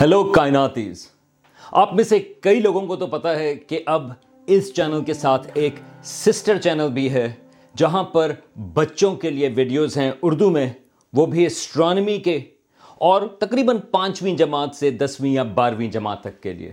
Hello 0.00 0.22
کائناتیز 0.24 1.04
آپ 1.72 1.92
میں 1.94 2.04
سے 2.04 2.18
کئی 2.42 2.60
لوگوں 2.60 2.80
کو 2.86 2.96
تو 2.96 3.06
پتا 3.06 3.34
ہے 3.38 3.54
کہ 3.54 3.80
اب 3.86 4.08
اس 4.48 4.72
چینل 4.74 5.04
کے 5.04 5.14
ساتھ 5.14 5.46
ایک 5.54 5.74
سسٹر 6.04 6.58
چینل 6.58 6.88
بھی 6.92 7.10
ہے، 7.12 7.26
جہاں 7.74 8.02
پر 8.04 8.32
بچوں 8.74 9.14
کے 9.16 9.30
لیے 9.30 9.48
ویڈیوز 9.56 9.96
ہیں 9.98 10.10
اردو 10.22 10.50
میں، 10.50 10.66
وہ 11.12 11.26
بھی 11.26 11.46
اسٹرانمی 11.46 12.16
کے، 12.18 12.38
اور 12.98 13.28
تقریباً 13.40 13.78
پانچویں 13.90 14.34
جماعت 14.36 14.74
سے 14.74 14.90
دسویں 14.90 15.30
یا 15.30 15.42
بارہویں 15.54 15.90
جماعت 15.90 16.22
تک 16.22 16.42
کے 16.42 16.52
لیے۔ 16.52 16.72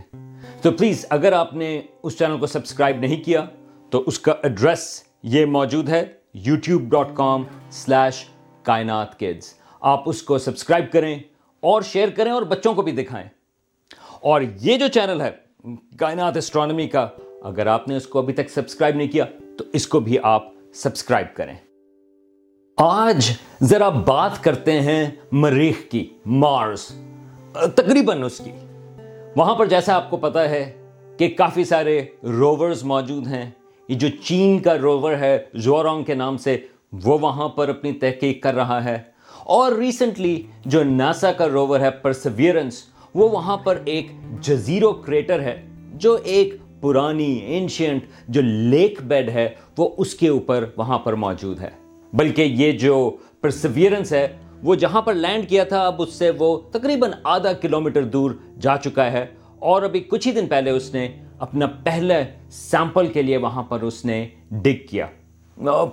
تو 0.62 0.72
پلیز 0.72 1.06
اگر 1.10 1.34
آپ 1.34 1.54
نے 1.54 1.82
اس 2.04 2.18
چینل 2.20 2.40
کو 2.40 2.48
سبسکرائب 2.48 3.00
نہیں 3.00 3.24
کیا، 3.24 3.46
تو 3.92 4.04
اس 4.08 4.20
کا 4.20 4.36
ایڈریس 4.44 4.90
یہ 5.36 5.46
موجود 5.60 5.90
ہے 5.90 6.06
YouTube 6.46 6.90
dot 6.92 7.16
com 7.16 7.44
slash 7.72 8.26
Kainaat 8.64 9.20
kids 9.20 9.54
آپ 9.82 10.10
اس 10.10 10.22
کو 10.24 10.38
سبسکرائب 10.38 10.92
کریں 10.92 11.18
اور 11.60 11.82
شیئر 11.82 12.10
کریں 12.10 12.32
اور 12.32 12.42
بچوں 12.42 12.74
کو 12.74 12.82
بھی 12.82 12.92
دکھائیں۔ 12.92 13.28
اور 14.22 14.42
یہ 14.62 14.78
جو 14.78 14.88
چینل 14.88 15.22
ہے، 15.22 15.32
کائنات 15.98 16.38
اسٹرانمی 16.38 16.88
کا، 16.88 17.08
اگر 17.42 17.68
آپ 17.68 17.88
نے 17.88 17.96
اس 17.96 18.08
کو 18.08 18.20
ابھی 18.20 18.34
تک 18.34 18.50
سبسکرائب 18.50 18.96
نہیں 18.96 19.08
کیا، 19.08 19.26
تو 19.58 19.64
اس 19.74 19.88
کو 19.88 20.00
بھی 20.00 20.18
آپ 20.24 20.46
سبسکرائب 20.74 21.36
کریں۔ 21.36 21.54
آج 22.78 23.32
ذرا 23.62 23.90
بات 23.90 24.44
کرتے 24.44 24.82
ہیں 24.82 25.12
مریخ 25.32 25.92
کی، 25.92 26.10
مارس، 26.26 26.92
تقریباً 27.52 28.24
اس 28.24 28.42
کی۔ 28.44 28.52
وہاں 29.36 29.56
پر 29.56 29.66
جیسا 29.66 29.96
آپ 29.96 30.10
کو 30.10 30.18
پتا 30.18 30.50
ہے 30.50 30.88
کہ 31.18 31.34
کافی 31.38 31.64
سارے 31.64 32.06
روورز 32.24 32.84
موجود 32.84 33.28
ہیں۔ 33.28 33.52
یہ 33.88 33.96
جو 33.96 34.08
چین 34.24 34.60
کا 34.60 34.78
روور 34.78 35.12
ہے 35.12 35.46
زورونگ 35.54 36.04
کے 36.04 36.14
نام 36.14 36.38
سے، 36.38 36.58
وہ 37.04 37.18
وہاں 37.22 37.50
پر 37.50 37.70
اپنی 37.70 37.92
تحقیق 37.92 38.44
کر 38.44 38.56
رہا 38.56 38.84
ہے۔ 38.84 39.17
اور 39.50 39.72
ریسنٹلی 39.72 40.44
جو 40.66 40.84
ناسا 40.84 41.32
کا 41.32 41.48
روور 41.48 41.80
ہے 41.80 41.92
پرسویرنس 41.92 42.84
وہ 43.16 43.30
وہاں 43.30 43.58
پر 43.58 43.78
ایک 43.86 44.08
جزیرو 44.42 44.94
کریٹر 44.94 45.40
ہے 45.40 45.64
جو 45.94 46.18
ایک 46.24 46.56
پرانی 46.82 47.34
اینشینٹ 47.34 48.04
جو 48.28 48.42
لیک 48.42 49.02
بیڈ 49.02 49.30
ہے، 49.30 49.50
وہ 49.78 49.90
اس 49.98 50.14
کے 50.14 50.28
اوپر 50.28 50.66
وہاں 50.78 51.00
پر 51.00 51.14
موجود 51.14 51.60
ہے۔ 51.60 51.70
بلکہ 52.14 52.42
یہ 52.42 52.72
جو 52.72 53.18
پرسویرنس 53.42 54.14
ہے، 54.14 54.28
وہ 54.64 54.76
جہاں 54.76 55.02
پر 55.02 55.14
لینڈ 55.14 55.50
کیا 55.50 55.64
تھا، 55.64 55.88
اب 55.88 56.02
اس 56.02 56.14
سے 56.14 56.32
وہ 56.38 56.60
تقریباً 56.72 57.12
آدھا 57.24 57.54
کلومیٹر 57.54 58.04
دور 58.04 58.32
جا 58.62 58.78
چکا 58.78 59.12
ہے۔ 59.12 59.26
اور 59.60 59.82
ابھی 59.82 60.00
کچھ 60.00 60.28
ہی 60.28 60.34
دن 60.34 60.46
پہلے 60.48 60.70
اس 60.70 60.94
نے 60.94 61.10
اپنا 61.40 61.66
پہلے 61.66 62.24
سیمپل 62.50 63.08
کے 63.08 63.22
لیے 63.22 63.38
وہاں 63.38 63.64
پر 63.64 63.82
اس 63.82 64.06
نے 64.06 64.28
ڈگ 64.52 64.88
کیا۔ 64.90 65.08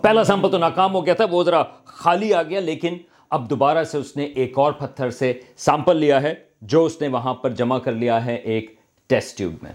پہلا 0.02 0.24
سیمپل 0.24 0.50
تو 0.50 0.58
ناکام 0.58 0.94
ہو 0.94 1.06
گیا 1.06 1.14
تھا، 1.14 1.24
وہ 1.30 1.44
ذرا 1.44 1.62
خالی 1.84 2.34
آ 2.34 2.42
گیا، 2.42 2.60
لیکن 2.60 2.96
اب 3.34 3.50
دوبارہ 3.50 3.84
سے 3.84 3.98
اس 3.98 4.16
نے 4.16 4.24
ایک 4.24 4.58
اور 4.58 4.72
پتھر 4.72 5.10
سے 5.10 5.32
سیمپل 5.56 5.96
لیا 5.96 6.22
ہے، 6.22 6.34
جو 6.62 6.84
اس 6.84 7.00
نے 7.00 7.08
وہاں 7.08 7.34
پر 7.34 7.50
جمع 7.50 7.78
کر 7.78 7.92
لیا 7.92 8.24
ہے 8.24 8.34
ایک 8.34 8.74
ٹیسٹ 9.06 9.38
ٹیوب 9.38 9.52
میں۔ 9.62 9.72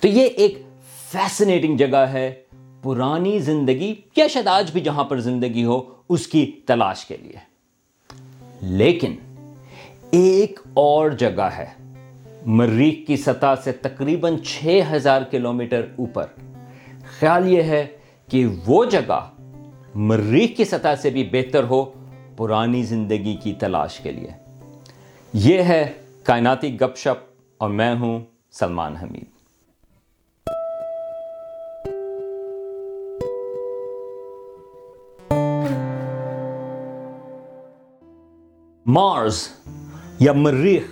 تو 0.00 0.08
یہ 0.08 0.26
ایک 0.26 0.58
فیسنیٹنگ 1.12 1.76
جگہ 1.76 1.96
ہے، 1.96 2.42
پرانی 2.82 3.38
زندگی 3.38 3.94
یا 4.16 4.26
شاید 4.28 4.46
آج 4.46 4.70
بھی 4.72 4.80
جہاں 4.80 5.04
پر 5.04 5.20
زندگی 5.20 5.64
ہو، 5.64 5.82
اس 6.08 6.26
کی 6.26 6.52
تلاش 6.66 7.06
کے 7.06 7.16
لیے۔ 7.16 7.36
لیکن 8.60 9.16
ایک 10.10 10.60
اور 10.74 11.10
جگہ 11.10 11.42
ہے، 11.42 11.66
مریخ 12.46 13.06
کی 13.06 13.16
سطح 13.16 13.54
سے 13.64 13.72
تقریباً 13.72 14.38
چھ 14.38 14.80
ہزار 14.92 15.22
کلومیٹر 15.22 15.86
اوپر۔ 15.98 16.26
خیال 17.18 17.52
یہ 17.52 17.62
ہے 17.62 17.86
کہ 18.30 18.46
وہ 18.66 18.84
جگہ 18.84 19.30
مریخ 19.94 20.56
کی 20.56 20.64
سطح 20.64 20.94
سے 21.02 21.10
بھی 21.10 21.28
بہتر 21.32 21.64
ہو 21.64 21.92
پرانی 22.40 22.82
زندگی 22.82 23.36
کی 23.36 23.52
تلاش 23.52 24.00
کے 24.00 24.12
لیے۔ 24.12 24.28
یہ 25.32 25.62
ہے 25.62 25.92
کائناتی 26.24 26.80
گپ 26.80 26.96
شپ 26.96 27.30
اور 27.58 27.70
میں 27.70 27.94
ہوں 27.94 28.20
سلمان 28.50 28.96
حمید۔ 28.96 29.24
مارز 38.86 39.48
یا 40.18 40.32
مریخ، 40.32 40.82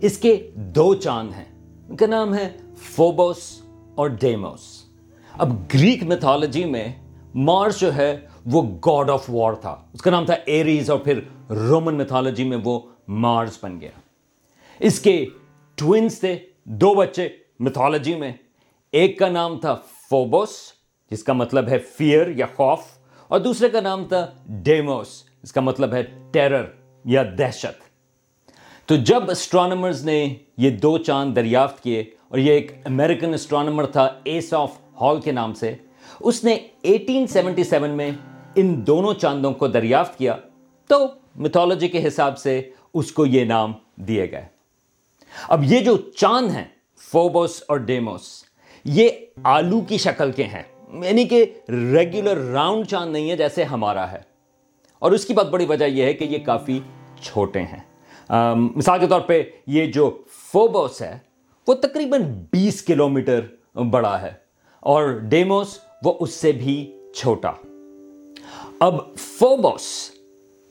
اس 0.00 0.18
کے 0.18 0.50
دو 0.54 0.94
چاند 0.94 1.34
ہیں۔ 1.34 1.78
ان 1.88 1.96
کا 1.96 2.06
نام 2.06 2.34
ہے 2.34 2.56
فوبوس 2.76 3.62
اور 3.94 4.08
ڈیموس 4.08 4.84
اب 5.32 5.52
گریک 5.74 6.02
میتھالوجی 6.02 6.64
میں 6.64 6.92
مارس 7.34 7.80
جو 7.80 7.94
ہے 7.94 8.20
وہ 8.52 8.62
گاڈ 8.86 9.10
آف 9.10 9.28
وار 9.28 9.52
تھا۔ 9.52 9.74
اس 9.92 10.02
کا 10.02 10.10
نام 10.10 10.24
تھا 10.26 10.34
ایریز 10.46 10.90
اور 10.90 10.98
پھر 10.98 11.20
رومن 11.50 11.94
میتھالوجی 11.94 12.44
میں 12.44 12.58
وہ 12.64 12.78
مارس 13.08 13.58
بن 13.62 13.80
گیا۔ 13.80 13.90
اس 14.80 15.00
کے 15.00 15.24
ٹوینس 15.78 16.18
تھے، 16.20 16.36
دو 16.64 16.94
بچے 16.94 17.28
میتھالوجی 17.60 18.14
میں۔ 18.14 18.32
ایک 18.92 19.18
کا 19.18 19.28
نام 19.28 19.58
تھا 19.60 19.74
فوبوس 20.10 20.50
جس 21.10 21.24
کا 21.24 21.32
مطلب 21.32 21.68
ہے 21.68 21.78
فیئر 21.78 22.28
یا 22.28 22.46
خوف، 22.56 22.80
اور 23.30 23.40
دوسرے 23.40 23.68
کا 23.68 23.80
نام 23.80 24.04
تھا 24.04 24.26
ڈیموس 24.62 25.22
اس 25.42 25.52
کا 25.52 25.60
مطلب 25.60 25.94
ہے 25.94 26.02
ٹیرر 26.32 26.64
یا 27.04 27.22
دہشت۔ 27.38 27.82
تو 28.88 28.96
جب 28.96 29.30
اسٹرانومرز 29.30 30.04
نے 30.04 30.34
یہ 30.56 30.70
دو 30.70 30.96
چاند 30.98 31.36
دریافت 31.36 31.82
کیے 31.82 32.00
اور 32.28 32.38
یہ 32.38 32.52
ایک 32.52 32.72
امریکن 32.84 33.34
اسٹرانومر 33.34 33.86
تھا 33.86 34.08
ایس 34.24 34.52
آف 34.54 34.72
ہال 35.00 35.20
کے 35.20 35.32
نام 35.32 35.54
سے، 35.54 35.74
اس 36.20 36.44
نے 36.44 36.54
ایٹین 36.82 37.26
سیونٹی 37.26 37.64
سیون 37.64 37.90
میں 37.90 38.10
ان 38.56 38.86
دونوں 38.86 39.14
چاندوں 39.14 39.52
کو 39.52 39.66
دریافت 39.66 40.18
کیا 40.18 40.36
تو 40.86 41.06
میتھولوجی 41.36 41.88
کے 41.88 42.06
حساب 42.06 42.38
سے 42.38 42.70
اس 42.94 43.12
کو 43.12 43.26
یہ 43.26 43.44
نام 43.44 43.72
دیے 43.96 44.30
گئے۔ 44.30 44.46
اب 45.48 45.64
یہ 45.64 45.80
جو 45.80 45.96
چاند 45.96 46.50
ہیں 46.50 46.64
فوبوس 46.98 47.62
اور 47.68 47.76
ڈیموس 47.76 48.44
یہ 48.84 49.08
آلو 49.44 49.80
کی 49.80 49.98
شکل 49.98 50.32
کے 50.32 50.44
ہیں۔ 50.44 50.62
یعنی 51.04 51.24
کہ 51.24 51.44
ریگولر 51.68 52.36
راؤنڈ 52.36 52.86
چاند 52.86 53.12
نہیں 53.12 53.30
ہے 53.30 53.36
جیسے 53.36 53.64
ہمارا 53.64 54.12
ہے۔ 54.12 54.18
اور 54.98 55.12
اس 55.12 55.24
کی 55.24 55.34
بہت 55.34 55.50
بڑی 55.50 55.66
وجہ 55.66 55.84
یہ 55.84 56.02
ہے 56.02 56.12
کہ 56.12 56.24
یہ 56.24 56.38
کافی 56.38 56.80
چھوٹے 57.20 57.62
ہیں۔ 57.62 57.82
مثال 58.76 59.00
کے 59.00 59.06
طور 59.06 59.20
پہ 59.20 59.42
یہ 59.66 59.86
جو 59.86 60.18
فوبوس 60.52 61.02
ہے، 61.02 61.18
وہ 61.68 61.74
تقریباً 61.74 62.22
بیس 62.52 62.82
کلومیٹر 62.82 63.40
بڑا 63.78 64.22
ہے۔ 64.22 64.32
اور 64.80 65.08
ڈیموس 65.08 65.78
وہ 66.04 66.14
اس 66.20 66.34
سے 66.34 66.52
بھی 66.52 66.96
چھوٹا۔ 67.14 67.50
اب 68.84 68.94
فوبوس 69.16 70.10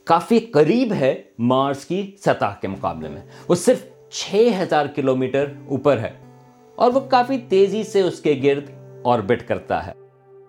کافی 0.06 0.40
قریب 0.40 0.94
ہے 0.94 1.24
مارس 1.40 1.85
کی 1.85 2.12
سطح 2.19 2.53
کے 2.62 2.68
مقابلے 2.68 3.09
میں۔ 3.09 3.22
وہ 3.47 3.56
صرف 3.56 3.84
چھ 4.12 4.50
ہزار 4.59 4.85
کلو 4.85 5.16
میٹر 5.16 5.46
اوپر 5.69 5.97
ہے 5.97 6.12
اور 6.75 6.91
وہ 6.94 7.00
کافی 7.00 7.38
تیزی 7.50 7.84
سے 7.84 8.01
اس 8.01 8.19
کے 8.19 8.40
گرد 8.44 8.69
آربٹ 9.03 9.47
کرتا 9.47 9.88
ہے۔ 9.88 9.91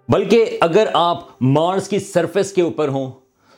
بلکہ 0.08 0.58
اگر 0.60 0.86
آپ 0.92 1.18
مارس 1.40 1.88
کی 1.88 1.98
سرفس 1.98 2.52
کے 2.52 2.62
اوپر 2.62 2.88
ہوں 2.88 3.10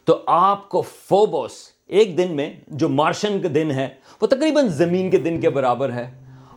تو 0.05 0.23
آپ 0.27 0.69
کو 0.69 0.83
فوبوس 0.83 1.53
ایک 1.87 2.19
دن 2.19 2.33
میں 2.33 2.55
جو 2.69 2.89
مارشن 2.89 3.41
کا 3.43 3.49
دن 3.55 3.71
ہے، 3.71 3.89
وہ 4.21 4.27
تقریباً 4.27 4.69
زمین 4.69 5.11
کے 5.11 5.17
دن 5.17 5.41
کے 5.41 5.51
برابر 5.51 5.93
ہے۔ 5.93 6.11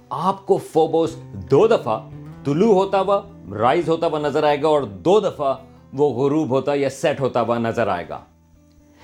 آپ 0.09 0.45
کو 0.45 0.57
فوبوس 0.57 1.15
دو 1.33 1.67
دفعہ 1.67 2.09
طلوع 2.45 2.73
ہوتا 2.73 2.99
ہوا، 3.01 3.21
رائز 3.57 3.89
ہوتا 3.89 4.07
ہوا 4.07 4.19
نظر 4.19 4.43
آئے 4.43 4.61
گا 4.61 4.67
اور 4.67 4.81
دو 4.81 5.19
دفعہ 5.19 5.55
وہ 5.93 6.23
غروب 6.23 6.49
ہوتا 6.49 6.73
یا 6.73 6.89
سیٹ 6.89 7.19
ہوتا 7.19 7.41
ہوا 7.41 7.57
نظر 7.57 7.87
آئے 7.87 8.05
گا۔ 8.09 8.19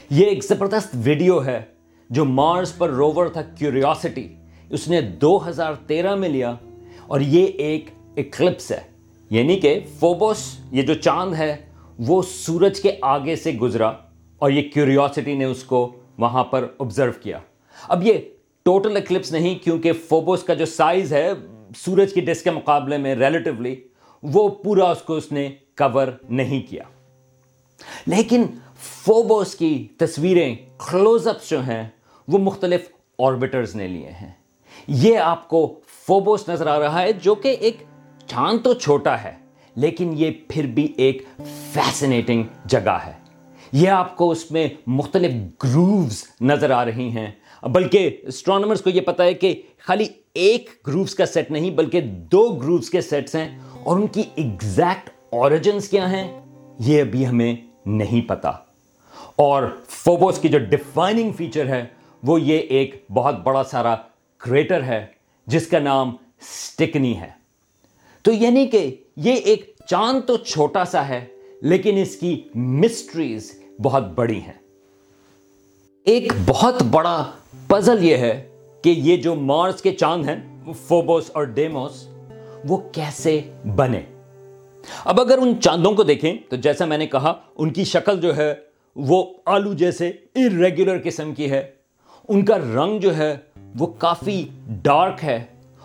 یہ 0.09 0.25
ایک 0.25 0.43
زبردست 0.43 0.89
ویڈیو 0.93 1.45
ہے 1.45 1.61
جو 2.09 2.25
مارس 2.25 2.77
پر 2.77 2.89
روور 2.89 3.27
تھا 3.27 3.41
کیوریوسٹی۔ 3.41 4.27
اس 4.69 4.87
نے 4.87 5.01
دو 5.01 5.49
ہزار 5.49 5.73
تیرہ 5.87 6.15
میں 6.15 6.29
لیا 6.29 6.55
اور 7.07 7.21
یہ 7.21 7.45
ایک 7.45 7.85
اکلپس 8.17 8.71
ہے۔ 8.71 8.81
یعنی 9.29 9.59
کہ 9.59 9.79
فوبوس، 9.99 10.59
یہ 10.71 10.81
جو 10.81 10.93
چاند 10.93 11.33
ہے، 11.33 11.55
وہ 11.99 12.21
سورج 12.21 12.81
کے 12.81 12.91
آگے 13.01 13.35
سے 13.35 13.51
گزرا 13.51 13.91
اور 14.39 14.51
یہ 14.51 14.69
کیوریوسٹی 14.69 15.33
نے 15.33 15.45
اس 15.45 15.63
کو 15.63 15.91
وہاں 16.17 16.43
پر 16.43 16.67
آبزرو 16.79 17.11
کیا۔ 17.21 17.39
اب 17.87 18.07
یہ 18.07 18.13
ٹوٹل 18.63 18.97
اکلپس 18.97 19.31
نہیں، 19.31 19.55
کیونکہ 19.55 19.91
فوبوس 19.93 20.43
کا 20.43 20.53
جو 20.53 20.65
سائز 20.65 21.13
ہے، 21.13 21.31
سورج 21.77 22.13
کی 22.13 22.21
ڈسک 22.21 22.43
کے 22.43 22.51
مقابلے 22.51 22.97
میں 22.97 23.15
ریلیٹیولی 23.15 23.75
وہ 24.23 24.49
پورا 24.49 24.91
اس 24.91 25.01
کو 25.01 25.13
اس 25.13 25.31
نے 25.31 25.49
کور 25.77 26.07
نہیں 26.29 26.69
کیا۔ 26.69 26.83
لیکن 28.07 28.43
فوبوس 28.79 29.55
کی 29.55 29.87
تصویریں 29.97 30.55
کلوز 30.89 31.27
اپس 31.27 31.49
جو 31.49 31.61
ہیں، 31.61 31.89
وہ 32.27 32.37
مختلف 32.37 32.81
آربیٹرز 33.19 33.75
نے 33.75 33.87
لیے 33.87 34.09
ہیں۔ 34.09 34.31
یہ 34.87 35.17
آپ 35.17 35.49
کو 35.49 35.79
فوبوس 35.87 36.49
نظر 36.49 36.67
آ 36.67 36.79
رہا 36.79 37.01
ہے، 37.01 37.13
جو 37.13 37.35
کہ 37.35 37.55
ایک 37.59 37.77
چاند 38.27 38.59
تو 38.63 38.73
چھوٹا 38.73 39.23
ہے، 39.23 39.35
لیکن 39.75 40.13
یہ 40.17 40.31
پھر 40.47 40.65
بھی 40.65 40.93
ایک 40.97 41.23
فیسنیٹنگ 41.73 42.43
جگہ 42.65 42.97
ہے۔ 43.05 43.13
یہ 43.71 43.89
آپ 43.89 44.17
کو 44.17 44.31
اس 44.31 44.51
میں 44.51 44.69
مختلف 44.87 45.31
گرووز 45.63 46.23
نظر 46.41 46.71
آ 46.71 46.85
رہی 46.85 47.09
ہیں۔ 47.09 47.31
بلکہ 47.63 48.17
اسٹرانومرز 48.23 48.81
کو 48.81 48.89
یہ 48.89 49.01
پتا 49.01 49.23
ہے 49.23 49.33
کہ 49.33 49.61
خالی 49.77 50.07
ایک 50.33 50.69
گرووز 50.87 51.15
کا 51.15 51.25
سیٹ 51.25 51.51
نہیں، 51.51 51.71
بلکہ 51.71 52.01
دو 52.01 52.49
گرووز 52.49 52.89
کے 52.89 53.01
سیٹس 53.01 53.35
ہیں 53.35 53.59
اور 53.83 53.95
ان 53.95 54.07
کی 54.07 54.23
ایگزیکٹ 54.35 55.09
اوریجنز 55.35 55.89
کیا 55.89 56.11
ہیں؟ 56.11 56.41
یہ 56.79 57.01
ابھی 57.01 57.27
ہمیں 57.27 57.55
نہیں 57.85 58.29
پتا۔ 58.29 58.49
اور 59.35 59.63
فوبوس 59.87 60.39
کی 60.39 60.49
جو 60.49 60.59
ڈیفائننگ 60.59 61.31
فیچر 61.31 61.67
ہے، 61.67 61.85
وہ 62.23 62.41
یہ 62.41 62.57
ایک 62.57 63.05
بہت 63.13 63.39
بڑا 63.39 63.63
سارا 63.63 63.95
کریٹر 64.37 64.83
ہے، 64.83 65.05
جس 65.47 65.67
کا 65.67 65.79
نام 65.79 66.15
سٹکنی 66.41 67.19
ہے۔ 67.19 67.29
تو 68.21 68.31
یعنی 68.31 68.67
کہ 68.67 68.95
یہ 69.17 69.33
ایک 69.33 69.75
چاند 69.87 70.21
تو 70.27 70.37
چھوٹا 70.37 70.85
سا 70.85 71.07
ہے، 71.07 71.25
لیکن 71.61 71.97
اس 71.97 72.15
کی 72.15 72.41
مسٹریز 72.55 73.61
بہت 73.81 74.03
بڑی 74.03 74.39
ہیں۔ 74.39 74.59
ایک 76.03 76.31
بہت 76.45 76.83
بڑا 76.83 77.31
پزل 77.67 78.03
یہ 78.03 78.17
ہے 78.17 78.49
کہ 78.81 78.89
یہ 78.89 79.17
جو 79.17 79.35
مارس 79.35 79.81
کے 79.81 79.91
چاند 79.91 80.29
ہیں 80.29 80.63
فوبوس 80.87 81.31
اور 81.33 81.43
ڈیموس 81.43 82.07
وہ 82.67 82.77
کیسے 82.91 83.41
بنے؟ 83.75 84.01
اب 85.05 85.21
اگر 85.21 85.37
ان 85.37 85.61
چاندوں 85.61 85.93
کو 85.93 86.03
دیکھیں، 86.03 86.37
تو 86.49 86.55
جیسا 86.55 86.85
میں 86.85 86.97
نے 86.97 87.07
کہا، 87.07 87.33
ان 87.55 87.69
کی 87.69 87.83
شکل 87.83 88.21
جو 88.21 88.37
ہے، 88.37 88.53
وہ 88.95 89.25
آلو 89.45 89.73
جیسے 89.73 90.07
ارریگولر 90.35 90.97
قسم 91.03 91.33
کی 91.33 91.51
ہے۔ 91.51 91.71
ان 92.27 92.45
کا 92.45 92.57
رنگ 92.57 92.99
جو 92.99 93.17
ہے، 93.17 93.37
وہ 93.79 93.87
کافی 93.87 94.47
ڈارک 94.67 95.23
ہے 95.23 95.43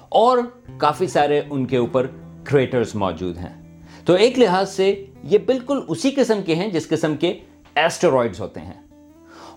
اور 0.09 0.39
کافی 0.79 1.07
سارے 1.07 1.41
ان 1.51 1.67
کے 1.67 1.77
اوپر 1.77 2.07
کریٹرز 2.45 2.95
موجود 2.95 3.39
ہیں۔ 3.39 3.81
تو 4.05 4.13
ایک 4.13 4.39
لحاظ 4.39 4.71
سے 4.71 5.05
یہ 5.25 5.39
بالکل 5.39 5.81
اسی 5.89 6.11
قسم 6.11 6.41
کے 6.47 6.55
ہیں، 6.55 6.69
جس 6.69 6.89
قسم 6.89 7.17
کے 7.17 7.39
ایسٹرائڈز 7.75 8.41
ہوتے 8.41 8.61
ہیں۔ 8.61 8.81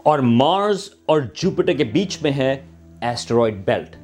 اور 0.03 0.19
مارز 0.19 0.89
اور 1.05 1.21
جوپیٹر 1.35 1.73
کے 1.73 1.83
بیچ 1.83 2.17
میں 2.21 2.31
ہے 2.31 2.65
ایسٹرائڈ 3.01 3.65
بیلٹ 3.65 3.95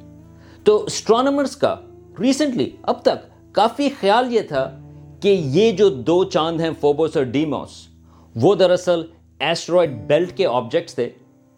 تو 0.64 0.84
اسٹرانومرز 0.84 1.56
کا 1.56 1.76
ریسنٹلی 2.20 2.70
اب 2.82 3.02
تک 3.02 3.54
کافی 3.54 3.88
خیال 4.00 4.34
یہ 4.34 4.40
تھا 4.40 4.79
کہ 5.22 5.28
یہ 5.28 5.70
جو 5.72 5.88
دو 5.88 6.22
چاند 6.24 6.60
ہیں 6.60 6.70
فوبوس 6.80 7.16
اور 7.16 7.24
ڈیموس، 7.32 7.70
وہ 8.34 8.54
دراصل 8.54 9.02
ایسٹرائڈ 9.40 9.90
بیلٹ 10.06 10.36
کے 10.36 10.46
آبجیکٹس 10.46 10.94
تھے، 10.94 11.08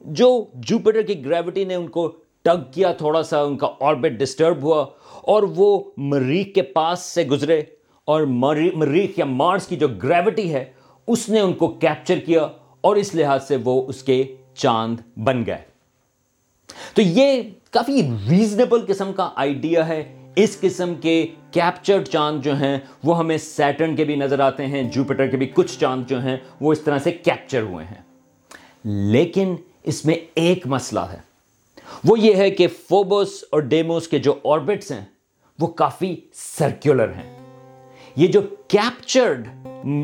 جو 0.00 0.44
جوپیٹر 0.68 1.02
کی 1.02 1.24
گریوٹی 1.24 1.64
نے 1.64 1.74
ان 1.74 1.86
کو 1.88 2.06
ٹگ 2.44 2.62
کیا، 2.72 2.92
تھوڑا 2.92 3.22
سا 3.22 3.40
ان 3.42 3.56
کا 3.56 3.68
آربٹ 3.80 4.12
ڈسٹرب 4.12 4.62
ہوا، 4.62 4.84
اور 5.22 5.42
وہ 5.56 5.78
مریخ 5.96 6.54
کے 6.54 6.62
پاس 6.62 7.00
سے 7.04 7.24
گزرے، 7.24 7.60
اور 8.08 8.22
مریخ 8.22 9.18
یا 9.18 9.24
مارس 9.24 9.66
کی 9.66 9.76
جو 9.76 9.88
گریوٹی 10.02 10.52
ہے، 10.54 10.64
اس 11.08 11.28
نے 11.28 11.40
ان 11.40 11.52
کو 11.52 11.68
کیپچر 11.68 12.18
کیا، 12.26 12.46
اور 12.80 12.96
اس 12.96 13.14
لحاظ 13.14 13.46
سے 13.48 13.56
وہ 13.64 13.82
اس 13.88 14.02
کے 14.02 14.22
چاند 14.54 14.96
بن 15.16 15.44
گئے۔ 15.46 15.62
تو 16.94 17.02
یہ 17.02 17.42
کافی 17.70 18.02
ریزنیبل 18.28 18.84
قسم 18.86 19.12
کا 19.12 19.28
آئیڈیا 19.34 19.86
ہے۔ 19.88 20.02
اس 20.36 20.60
قسم 20.60 20.94
کے 20.94 21.26
کیپچرڈ 21.50 22.08
چاند 22.08 22.42
جو 22.42 22.56
ہیں، 22.56 22.78
وہ 23.04 23.18
ہمیں 23.18 23.38
سیٹرن 23.38 23.96
کے 23.96 24.04
بھی 24.04 24.16
نظر 24.16 24.40
آتے 24.40 24.66
ہیں 24.66 24.82
جوپیٹر 24.82 25.26
کے 25.26 25.36
بھی 25.36 25.50
کچھ 25.54 25.78
چاند 25.78 26.04
جو 26.06 26.20
ہیں، 26.20 26.36
وہ 26.60 26.72
اس 26.72 26.80
طرح 26.80 26.98
سے 26.98 27.10
کیپچر 27.10 27.62
ہوئے 27.62 27.84
ہیں۔ 27.84 28.02
لیکن 29.12 29.56
اس 29.82 30.04
میں 30.04 30.14
ایک 30.34 30.66
مسئلہ 30.66 31.00
ہے۔ 31.00 31.18
وہ 32.04 32.18
یہ 32.18 32.34
ہے 32.34 32.50
کہ 32.50 32.68
فوبوس 32.68 33.44
اور 33.50 33.60
ڈیموس 33.60 34.08
کے 34.08 34.18
جو 34.18 34.34
آربٹس 34.44 34.92
ہیں، 34.92 35.04
وہ 35.58 35.66
کافی 35.66 36.16
سرکولر 36.34 37.08
ہیں۔ 37.08 37.38
یہ 38.16 38.26
جو 38.26 38.40
کیپچرڈ 38.68 39.48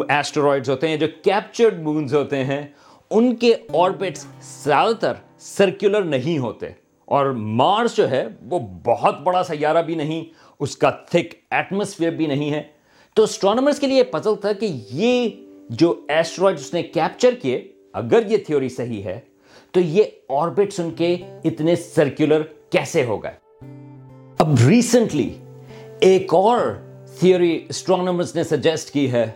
ایسٹرائڈز 0.08 0.70
ہوتے 0.70 0.88
ہیں 0.88 0.96
جو 0.96 1.06
کیپچرڈ 1.22 1.80
مونز 1.82 2.14
ہوتے 2.14 2.44
ہیں، 2.44 2.66
ان 3.10 3.36
کے 3.36 3.54
آربٹس 3.74 4.26
زیادہ 4.64 4.92
تر 5.00 5.12
سرکولر 5.38 6.02
نہیں 6.02 6.38
ہوتے۔ 6.38 6.87
اور 7.08 7.26
مارس 7.30 7.96
جو 7.96 8.10
ہے 8.10 8.26
وہ 8.42 8.58
بہت 8.84 9.20
بڑا 9.20 9.42
سیارہ 9.44 9.82
بھی 9.82 9.94
نہیں، 9.94 10.24
اس 10.60 10.76
کا 10.76 10.90
تھک 10.90 11.34
ایٹماسفیئر 11.50 12.10
بھی 12.10 12.26
نہیں 12.26 12.50
ہے۔ 12.50 12.62
تو 13.14 13.22
اسٹرانومرز 13.22 13.80
کے 13.80 13.86
لیے 13.86 14.02
پزل 14.02 14.36
تھا 14.40 14.52
کہ 14.52 14.68
یہ 14.92 15.28
جو 15.70 16.04
ایسٹرائڈ 16.08 16.58
اس 16.58 16.74
نے 16.74 16.82
کیپچر 16.82 17.34
کیے، 17.42 17.72
اگر 17.92 18.26
یہ 18.26 18.36
تھیوری 18.36 18.68
صحیح 18.68 19.02
ہے، 19.02 19.20
تو 19.70 19.80
یہ 19.80 20.02
آربٹس 20.28 20.80
ان 20.80 20.90
کے 20.90 21.16
اتنے 21.44 21.76
سرکولر 21.76 22.42
کیسے 22.70 23.04
ہو 23.04 23.22
گئے؟ 23.22 23.64
اب 24.38 24.54
ریسنٹلی 24.68 25.34
ایک 26.00 26.34
اور 26.34 26.58
تھیوری 27.18 27.66
اسٹرانومرز 27.68 28.36
نے 28.36 28.44
سجیسٹ 28.44 28.90
کی 28.90 29.12
ہے، 29.12 29.30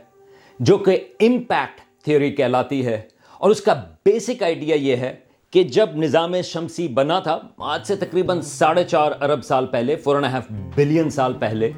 جو 0.59 0.79
کہ 0.79 1.05
امپیکٹ 1.21 2.05
تھیوری 2.05 2.31
کہلاتی 2.31 2.87
ہے۔ 2.87 3.03
اور 3.39 3.51
اس 3.51 3.61
کا 3.61 3.85
بیسک 4.05 4.43
آئیڈیا 4.43 4.77
یہ 4.77 4.97
ہے 4.97 5.17
کہ 5.53 5.63
جب 5.63 5.89
نظام 5.97 6.35
شمسی 6.45 6.89
بنا 6.89 7.21
تھا، 7.21 7.39
آج 7.59 7.87
سے 7.87 7.97
تقریباً 7.97 8.41
ساڑھے 8.41 8.85
چار 8.85 9.13
ارب 9.21 9.45
سال 9.45 9.67
پہلے 9.67 9.97
فور 9.97 10.15
اینڈ 10.15 10.27
ہاف 10.27 10.47
بلین 10.75 11.11
سال 11.11 11.33
پہلے، 11.33 11.71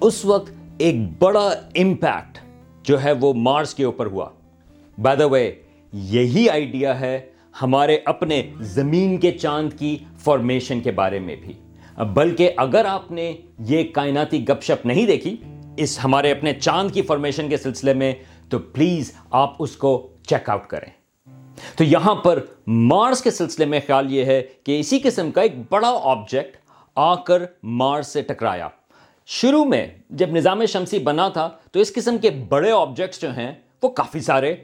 اس 0.00 0.24
وقت 0.24 0.52
ایک 0.78 0.94
بڑا 1.18 1.48
امپیکٹ 1.76 2.38
جو 2.82 3.02
ہے 3.02 3.12
وہ 3.12 3.34
مارس 3.34 3.74
کے 3.74 3.84
اوپر 3.84 4.06
ہوا۔ 4.06 4.28
بائی 5.02 5.16
دا 5.16 5.26
وے 5.26 5.52
یہی 5.92 6.48
آئیڈیا 6.48 7.00
ہے 7.00 7.20
ہمارے 7.62 7.98
اپنے 8.04 8.50
زمین 8.60 9.18
کے 9.18 9.32
چاند 9.32 9.70
کی 9.78 9.98
فارمیشن 10.18 10.80
کے 10.80 10.90
بارے 10.90 11.18
میں 11.18 11.36
بھی۔ 11.36 11.52
بلکہ 12.14 12.50
اگر 12.56 12.84
آپ 12.84 13.10
نے 13.10 13.36
یہ 13.58 13.84
کائناتی 13.92 14.48
گپ 14.48 14.62
شپ 14.62 14.86
نہیں 14.86 15.06
دیکھی، 15.06 15.36
اس 15.76 15.98
ہمارے 16.04 16.30
اپنے 16.30 16.52
چاند 16.52 16.90
کی 16.90 17.02
فارمیشن 17.02 17.48
کے 17.48 17.56
سلسلے 17.56 17.94
میں، 17.94 18.12
تو 18.48 18.58
پلیز 18.58 19.12
آپ 19.30 19.54
اس 19.58 19.76
کو 19.76 20.08
چیک 20.26 20.50
آؤٹ 20.50 20.66
کریں۔ 20.66 20.99
تو 21.76 21.84
یہاں 21.84 22.14
پر 22.14 22.44
مارس 22.66 23.22
کے 23.22 23.30
سلسلے 23.30 23.64
میں 23.64 23.80
خیال 23.86 24.12
یہ 24.12 24.24
ہے 24.24 24.42
کہ 24.64 24.80
اسی 24.80 24.98
قسم 24.98 25.30
کا 25.30 25.40
ایک 25.40 25.52
بڑا 25.70 26.00
آبجیکٹ 26.02 26.56
آ 26.96 27.14
کر 27.14 27.42
مارس 27.62 28.06
سے 28.06 28.22
ٹکرایا۔ 28.22 28.68
شروع 29.26 29.64
میں 29.64 29.86
جب 30.10 30.30
نظام 30.30 30.64
شمسی 30.64 30.98
بنا 30.98 31.28
تھا 31.28 31.50
تو 31.72 31.80
اس 31.80 31.92
قسم 31.94 32.18
کے 32.18 32.30
بڑے 32.30 32.70
آبجیکٹس 32.70 33.22
جو 33.22 33.30
ہیں 33.30 33.52
وہ 33.82 33.88
کافی 33.88 34.20
سارے 34.20 34.54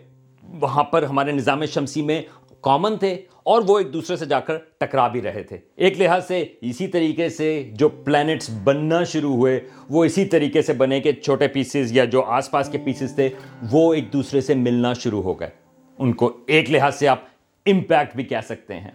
وہاں 0.43 0.85
پر 0.85 1.03
ہمارے 1.03 1.33
نظام 1.33 1.65
شمسی 1.65 2.03
میں 2.03 2.23
کامن 2.61 2.97
تھے 2.97 3.21
اور 3.43 3.63
وہ 3.67 3.79
ایک 3.79 3.93
دوسرے 3.93 4.17
سے 4.17 4.27
جا 4.27 4.41
کر 4.41 4.57
ٹکرا 4.79 5.09
بھی 5.09 5.23
رہے 5.23 5.43
تھے۔ 5.43 5.57
ایک 5.77 6.01
لحاظ 6.01 6.27
سے 6.27 6.45
اسی 6.61 6.87
طریقے 6.87 7.29
سے 7.29 7.71
جو 7.73 7.89
پلانٹس 7.89 8.51
بننا 8.65 9.05
شروع 9.05 9.35
ہوئے، 9.35 9.61
وہ 9.91 10.05
اسی 10.05 10.25
طریقے 10.25 10.63
سے 10.63 10.73
بنے 10.73 11.01
کہ 11.01 11.13
چھوٹے 11.13 11.49
پیسز 11.49 11.93
یا 11.93 12.05
جو 12.05 12.23
آس 12.23 12.51
پاس 12.51 12.69
کے 12.69 12.79
پیسز 12.79 13.15
تھے، 13.15 13.29
وہ 13.71 13.95
ایک 13.95 14.13
دوسرے 14.13 14.41
سے 14.41 14.55
ملنا 14.55 14.93
شروع 14.93 15.23
ہو 15.23 15.41
گئے۔ 15.41 15.66
ان 15.99 16.13
کو 16.13 16.37
ایک 16.47 16.71
لحاظ 16.71 16.95
سے 16.95 17.09
آپ 17.09 17.19
امپیکٹ 17.67 18.17
بھی 18.17 18.25
کہہ 18.25 18.45
سکتے 18.45 18.81
ہیں۔ 18.81 18.91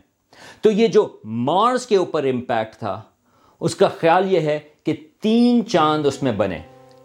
تو 0.62 0.72
یہ 0.72 0.88
جو 0.88 1.08
مارس 1.24 1.86
کے 1.86 1.96
اوپر 1.96 2.24
امپیکٹ 2.24 2.76
تھا، 2.76 3.02
اس 3.60 3.76
کا 3.76 3.88
خیال 3.88 4.32
یہ 4.32 4.40
ہے 4.40 4.60
کہ 4.84 4.96
تین 5.22 5.66
چاند 5.66 6.06
اس 6.06 6.24
میں 6.24 6.32
بنے۔ 6.32 6.60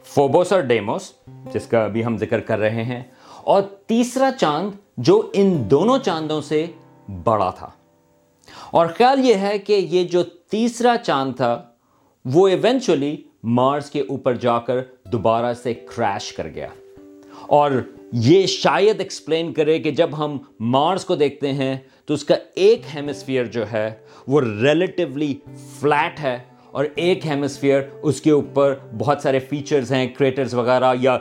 فوبوس 0.04 0.52
اور 0.52 0.60
ڈیموس 0.60 1.12
جس 1.52 1.66
کا 1.66 1.84
ابھی 1.84 2.04
ہم 2.04 2.16
ذکر 2.16 2.40
کر 2.40 2.58
رہے 2.58 2.84
ہیں، 2.84 3.02
اور 3.42 3.62
تیسرا 3.62 4.30
چاند 4.40 4.70
جو 4.96 5.30
ان 5.32 5.70
دونوں 5.70 5.98
چاندوں 5.98 6.40
سے 6.40 6.66
بڑا 7.24 7.50
تھا۔ 7.50 7.70
اور 8.70 8.86
خیال 8.86 9.24
یہ 9.24 9.34
ہے 9.34 9.58
کہ 9.58 9.72
یہ 9.72 10.04
جو 10.04 10.22
تیسرا 10.22 10.96
چاند 11.02 11.36
تھا، 11.36 11.62
وہ 12.24 12.48
ایونچولی 12.48 13.16
مارس 13.42 13.90
کے 13.90 14.00
اوپر 14.00 14.34
جا 14.34 14.58
کر 14.58 14.80
دوبارہ 15.04 15.54
سے 15.54 15.74
کریش 15.74 16.32
کر 16.32 16.48
گیا۔ 16.48 16.68
اور 17.48 17.70
یہ 18.12 18.46
شاید 18.46 19.00
ایکسپلین 19.00 19.52
کرے 19.52 19.78
کہ 19.78 19.90
جب 19.90 20.10
ہم 20.18 20.38
مارس 20.60 21.04
کو 21.04 21.16
دیکھتے 21.16 21.52
ہیں 21.52 21.76
تو 22.06 22.14
اس 22.14 22.24
کا 22.24 22.34
ایک 22.54 22.82
ہیمسفیئر 22.94 23.44
جو 23.44 23.72
ہے 23.72 23.94
وہ 24.26 24.40
ریلیٹیولی 24.40 25.34
فلیٹ 25.80 26.20
ہے 26.20 26.38
اور 26.70 26.84
ایک 26.94 27.26
ہیمسفیئر 27.26 27.82
اس 28.02 28.20
کے 28.20 28.30
اوپر 28.30 28.74
بہت 28.98 29.20
سارے 29.22 29.38
فیچرز 29.38 29.92
ہیں 29.92 30.06
کریٹرز 30.08 30.54
وغیرہ 30.54 30.94
یا 31.00 31.18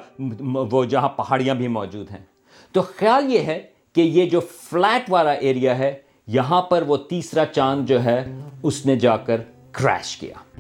وہ 0.52 0.86
جہاں 0.86 1.10
پہاڑیاں 1.10 1.56
بھی 1.56 1.68
موجود 1.68 2.12
ہیں۔ 2.12 2.24
تو 2.72 2.82
خیال 2.82 3.34
یہ 3.34 3.40
ہے 3.40 3.64
کہ 3.94 4.02
یہ 4.02 4.26
جو 4.26 4.40
فلیٹ 4.40 5.10
والا 5.10 5.32
ایریا 5.32 5.78
ہے، 5.78 5.94
یہاں 6.28 6.62
پر 6.62 6.84
وہ 6.88 6.98
تیسرا 6.98 7.46
چاند 7.46 7.88
جو 7.88 8.04
ہے، 8.04 8.36
اس 8.64 8.86
نے 8.86 8.96
جا 8.96 9.18
کر 9.18 9.42
کریش 9.72 10.18
کیا۔ 10.18 10.60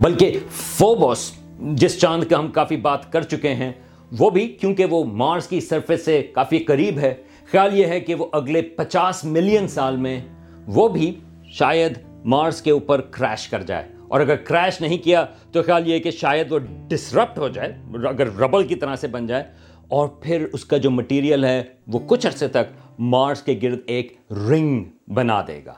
بلکہ 0.00 0.38
فوبوس 0.50 1.32
جس 1.60 2.00
چاند 2.00 2.24
کا 2.24 2.38
ہم 2.38 2.50
کافی 2.50 2.76
بات 2.76 3.12
کر 3.12 3.22
چکے 3.22 3.54
ہیں 3.54 3.72
وہ 4.18 4.30
بھی 4.30 4.48
کیونکہ 4.48 4.84
وہ 4.84 5.04
مارس 5.04 5.46
کی 5.46 5.60
سرفس 5.60 6.04
سے 6.04 6.22
کافی 6.22 6.58
قریب 6.58 6.98
ہے۔ 6.98 7.14
خیال 7.50 7.78
یہ 7.78 7.86
ہے 7.86 8.00
کہ 8.00 8.14
وہ 8.14 8.26
اگلے 8.32 8.62
پچاس 8.62 9.24
ملین 9.24 9.68
سال 9.68 9.96
میں 9.96 10.20
وہ 10.66 10.88
بھی 10.88 11.20
شاید 11.44 11.98
مارس 12.24 12.62
کے 12.62 12.70
اوپر 12.70 13.00
کریش 13.00 13.48
کر 13.48 13.62
جائے۔ 13.62 13.88
اور 14.08 14.20
اگر 14.20 14.36
کریش 14.36 14.80
نہیں 14.80 14.98
کیا 14.98 15.26
تو 15.52 15.62
خیال 15.62 15.88
یہ 15.88 15.98
کہ 15.98 16.10
شاید 16.10 16.52
وہ 16.52 16.58
ڈسرپٹ 16.88 17.38
ہو 17.38 17.48
جائے، 17.48 17.72
اگر 18.08 18.26
ربل 18.26 18.66
کی 18.66 18.74
طرح 18.74 18.96
سے 18.96 19.08
بن 19.08 19.26
جائے۔ 19.26 19.44
اور 19.88 20.08
پھر 20.08 20.46
اس 20.52 20.64
کا 20.64 20.76
جو 20.76 20.90
مٹیریل 20.90 21.44
ہے 21.44 21.64
وہ 21.86 21.98
کچھ 22.06 22.26
عرصے 22.26 22.48
تک 22.48 22.98
مارس 22.98 23.42
کے 23.42 23.58
گرد 23.62 23.78
ایک 23.86 24.16
رنگ 24.30 24.84
بنا 25.08 25.42
دے 25.46 25.60
گا۔ 25.66 25.74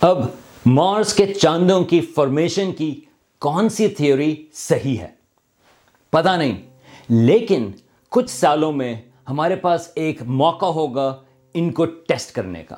اب 0.00 0.24
مارس 0.66 1.14
کے 1.14 1.34
چاندوں 1.34 1.84
کی 1.84 2.00
فارمیشن 2.00 2.72
کی 2.72 3.00
کون 3.40 3.68
سی 3.68 3.88
تھیوری 3.88 4.46
صحیح 4.52 4.98
ہے؟ 4.98 5.08
پتا 6.10 6.36
نہیں۔ 6.36 6.75
لیکن 7.08 7.70
کچھ 8.10 8.30
سالوں 8.30 8.72
میں 8.72 8.96
ہمارے 9.28 9.56
پاس 9.56 9.90
ایک 9.94 10.22
موقع 10.22 10.66
ہوگا 10.66 11.22
ان 11.54 11.72
کو 11.72 11.84
ٹیسٹ 11.84 12.32
کرنے 12.32 12.62
کا۔ 12.62 12.76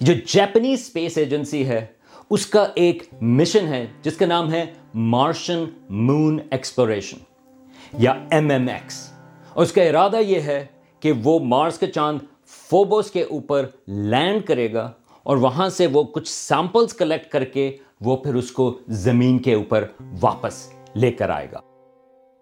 جو 0.00 0.14
جیپنیز 0.26 0.80
اسپیس 0.80 1.18
ایجنسی 1.18 1.68
ہے، 1.68 1.86
اس 2.30 2.46
کا 2.46 2.66
ایک 2.74 3.02
مشن 3.20 3.68
ہے، 3.68 3.86
جس 4.02 4.16
کا 4.16 4.26
نام 4.26 4.52
ہے 4.52 4.64
مارشن 4.94 5.64
مون 5.90 6.38
ایکسپلوریشن 6.50 7.16
یا 7.98 8.12
ایم 8.30 8.50
ایم 8.50 8.68
ایکس۔ 8.68 9.12
اور 9.54 9.62
اس 9.62 9.72
کا 9.72 9.82
ارادہ 9.82 10.16
یہ 10.16 10.40
ہے 10.40 10.66
کہ 11.00 11.12
وہ 11.24 11.38
مارس 11.38 11.78
کے 11.78 11.86
چاند 11.86 12.18
فوبوس 12.46 13.10
کے 13.10 13.22
اوپر 13.22 13.66
لینڈ 13.88 14.46
کرے 14.46 14.72
گا 14.72 14.92
اور 15.22 15.36
وہاں 15.36 15.68
سے 15.68 15.86
وہ 15.86 16.02
کچھ 16.02 16.28
سیمپلز 16.28 16.94
کلیکٹ 16.94 17.32
کر 17.32 17.44
کے 17.44 17.76
وہ 18.00 18.16
پھر 18.16 18.34
اس 18.34 18.52
کو 18.52 18.78
زمین 18.88 19.38
کے 19.38 19.54
اوپر 19.54 19.84
واپس 20.20 20.72
لے 20.94 21.12
کر 21.12 21.30
آئے 21.30 21.46
گا۔ 21.52 21.67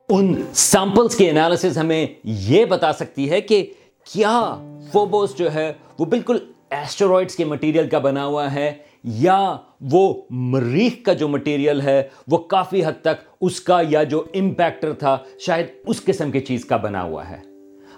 ان 0.08 0.42
سیمپلز 0.52 1.16
کے 1.16 1.30
انالیسز 1.30 1.78
ہمیں 1.78 2.06
یہ 2.24 2.64
بتا 2.64 2.92
سکتی 2.92 3.30
ہے 3.30 3.40
کہ 3.40 3.70
کیا 4.12 4.54
فوبوس 4.92 5.36
جو 5.36 5.54
ہے 5.54 5.72
وہ 5.98 6.04
بالکل 6.04 6.38
ایسٹرائڈس 6.70 7.36
کے 7.36 7.44
مٹیریل 7.44 7.88
کا 7.88 7.98
بنا 7.98 8.26
ہوا 8.26 8.54
ہے 8.54 8.72
یا 9.04 9.56
وہ 9.80 10.14
مریخ 10.30 10.92
کا 11.02 11.12
جو 11.12 11.28
مٹیریل 11.28 11.80
ہے 11.80 12.08
وہ 12.28 12.38
کافی 12.38 12.84
حد 12.84 13.00
تک 13.00 13.28
اس 13.40 13.60
کا 13.60 13.80
یا 13.88 14.02
جو 14.02 14.24
امپیکٹر 14.34 14.92
تھا 14.92 15.18
شاید 15.38 15.66
اس 15.86 16.04
قسم 16.04 16.30
کی 16.30 16.40
چیز 16.40 16.64
کا 16.64 16.76
بنا 16.76 17.02
ہوا 17.02 17.30
ہے۔ 17.30 17.38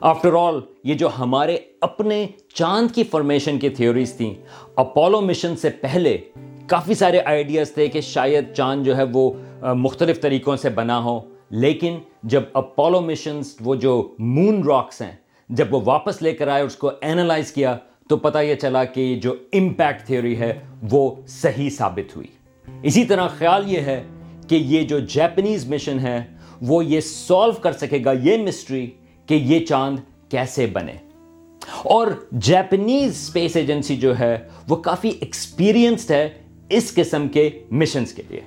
آفٹر 0.01 0.33
آل 0.33 0.61
یہ 0.85 0.95
جو 0.95 1.09
ہمارے 1.19 1.59
اپنے 1.81 2.27
چاند 2.55 2.95
کی 2.95 3.05
فارمیشن 3.05 3.59
کی 3.59 3.69
تھیوریز 3.69 4.15
تھیں 4.15 4.35
اپولو 4.77 5.21
مشن 5.21 5.57
سے 5.57 5.71
پہلے 5.71 6.19
کافی 6.67 6.95
سارے 6.95 7.21
آئیڈیاز 7.21 7.73
تھے 7.73 7.89
کہ 7.89 8.01
شاید 8.01 8.55
چاند 8.55 8.85
جو 8.85 8.97
ہے 8.97 9.03
وہ 9.13 9.31
مختلف 9.75 10.21
طریقوں 10.21 10.57
سے 10.57 10.69
بنا 10.71 11.05
ہو۔ 11.05 11.38
لیکن 11.51 11.99
جب 12.23 12.43
اپولو 12.53 13.01
مشنز 13.01 13.57
وہ 13.61 13.75
جو 13.75 14.15
مون 14.19 14.63
راکس 14.63 15.03
ہیں، 15.03 15.13
جب 15.49 15.75
وہ 15.75 15.81
واپس 15.85 16.23
لے 16.23 16.33
کر 16.33 16.49
آئے، 16.49 16.63
اس 16.63 16.77
کو 16.77 16.91
اینالائز 17.01 17.53
کیا، 17.53 17.77
تو 18.09 18.17
پتہ 18.17 18.39
یہ 18.39 18.55
چلا 18.55 18.85
کہ 18.85 19.21
جو 19.23 19.35
امپیکٹ 19.53 20.07
تھیوری 20.07 20.39
ہے، 20.39 20.59
وہ 20.91 21.15
صحیح 21.27 21.71
ثابت 21.71 22.17
ہوئی۔ 22.17 22.27
اسی 22.83 23.05
طرح 23.05 23.29
خیال 23.29 23.73
یہ 23.73 23.81
ہے 23.81 24.03
کہ 24.49 24.55
یہ 24.55 24.83
جو 24.83 24.99
جیپنیز 24.99 25.71
مشن 25.71 25.99
ہے، 25.99 26.25
وہ 26.63 26.85
یہ 26.85 27.01
سالو 27.01 27.53
کر 27.53 27.73
سکے 27.73 28.05
گا 28.05 28.13
یہ 28.13 28.43
مسٹری 28.43 28.91
کہ 29.27 29.35
یہ 29.35 29.67
چاند 29.67 29.99
کیسے 30.29 30.67
بنے۔ 30.67 30.93
اور 31.83 32.07
جیپنیز 32.33 33.11
اسپیس 33.11 33.57
ایجنسی 33.57 33.97
جو 33.97 34.19
ہے، 34.19 34.39
وہ 34.69 34.77
کافی 34.77 35.09
ایکسپیرینسڈ 35.09 36.11
ہے 36.11 36.29
اس 36.69 36.95
قسم 36.95 37.29
کے 37.29 37.51
مشنز 37.71 38.13
کے 38.13 38.23
لیے۔ 38.29 38.41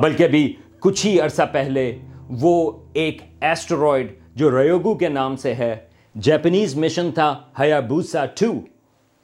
بلکہ 0.00 0.22
ابھی 0.22 0.54
کچھ 0.80 1.06
ہی 1.06 1.20
عرصہ 1.20 1.42
پہلے 1.52 1.98
وہ 2.30 2.72
ایک 2.92 3.22
ایسٹرائڈ 3.40 4.12
جو 4.34 4.62
ریوگو 4.62 4.94
کے 4.94 5.08
نام 5.08 5.36
سے 5.36 5.54
ہے 5.54 5.76
جیپنیز 6.14 6.76
مشن 6.76 7.12
تھا 7.12 7.40
ہیا 7.58 7.80
بوسا 7.80 8.24
ٹو۔ 8.24 8.52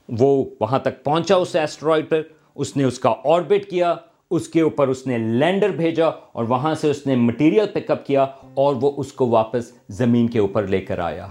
وہ 0.08 0.44
وہاں 0.60 0.78
تک 0.78 1.04
پہنچا 1.04 1.36
اس 1.36 1.56
ایسٹرائڈ 1.56 2.08
پر، 2.08 2.22
اس 2.54 2.76
نے 2.76 2.84
اس 2.84 2.98
کا 2.98 3.14
آربٹ 3.24 3.70
کیا، 3.70 3.94
اس 4.30 4.48
کے 4.48 4.60
اوپر 4.60 4.88
اس 4.88 5.06
نے 5.06 5.18
لینڈر 5.18 5.68
بھیجا 5.68 6.06
اور 6.06 6.44
وہاں 6.44 6.74
سے 6.74 6.90
اس 6.90 7.06
نے 7.06 7.14
مٹیریل 7.14 7.66
پک 7.66 7.90
اپ 7.90 8.06
کیا 8.06 8.26
اور 8.54 8.76
وہ 8.80 8.92
اس 8.96 9.12
کو 9.12 9.28
واپس 9.28 9.72
زمین 9.88 10.28
کے 10.28 10.38
اوپر 10.38 10.66
لے 10.66 10.80
کر 10.80 10.98
آیا۔ 10.98 11.26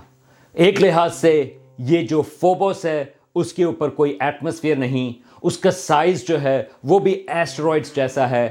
ایک 0.54 0.82
لحاظ 0.82 1.16
سے 1.16 1.54
یہ 1.78 2.08
جو 2.08 2.22
فوبوس 2.22 2.86
ہے، 2.86 3.06
اس 3.36 3.54
کے 3.54 3.64
اوپر 3.64 3.90
کوئی 3.90 4.18
ایٹماسفیئر 4.20 4.76
نہیں، 4.76 5.14
اس 5.42 5.58
کا 5.58 5.72
سائز 5.72 6.28
جو 6.28 6.42
ہے، 6.42 6.64
وہ 6.84 7.00
بھی 7.00 7.24
ایسٹرائڈس 7.28 7.96
جیسا 7.96 8.30
ہے۔ 8.30 8.50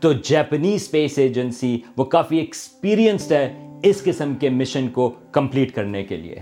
تو 0.00 0.12
جیپنیز 0.12 0.82
اسپیس 0.82 1.18
ایجنسی 1.18 1.80
وہ 1.96 2.04
کافی 2.04 2.38
ایکسپیرینسڈ 2.38 3.32
ہے 3.32 3.68
اس 3.82 4.02
قسم 4.02 4.34
کے 4.34 4.48
مشن 4.48 4.88
کو 4.88 5.12
کمپلیٹ 5.32 5.74
کرنے 5.74 6.04
کے 6.04 6.16
لیے۔ 6.16 6.40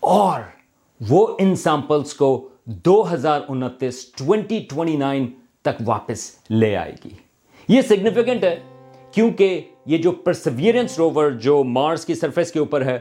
اور 0.00 0.40
وہ 1.08 1.36
ان 1.38 1.56
سیمپلس 1.56 2.14
کو 2.14 2.48
دو 2.64 3.12
ہزار 3.12 3.40
انتیس 3.48 4.06
ٹوینٹی 4.06 4.58
ٹوینٹی 4.68 4.96
نائن 4.96 5.26
تک 5.62 5.82
واپس 5.86 6.36
لے 6.50 6.76
آئے 6.76 6.94
گی۔ 7.04 7.08
یہ 7.68 7.82
سگنیفیکنٹ 7.82 8.44
ہے 8.44 8.60
کیونکہ 9.12 9.60
یہ 9.86 9.98
جو 9.98 10.10
پرسویرنس 10.10 10.98
روور 10.98 11.30
جو 11.30 11.64
مارس 11.64 12.04
کی 12.04 12.14
سرفیس 12.14 12.52
کے 12.52 12.58
اوپر 12.58 12.84
ہے، 12.84 12.98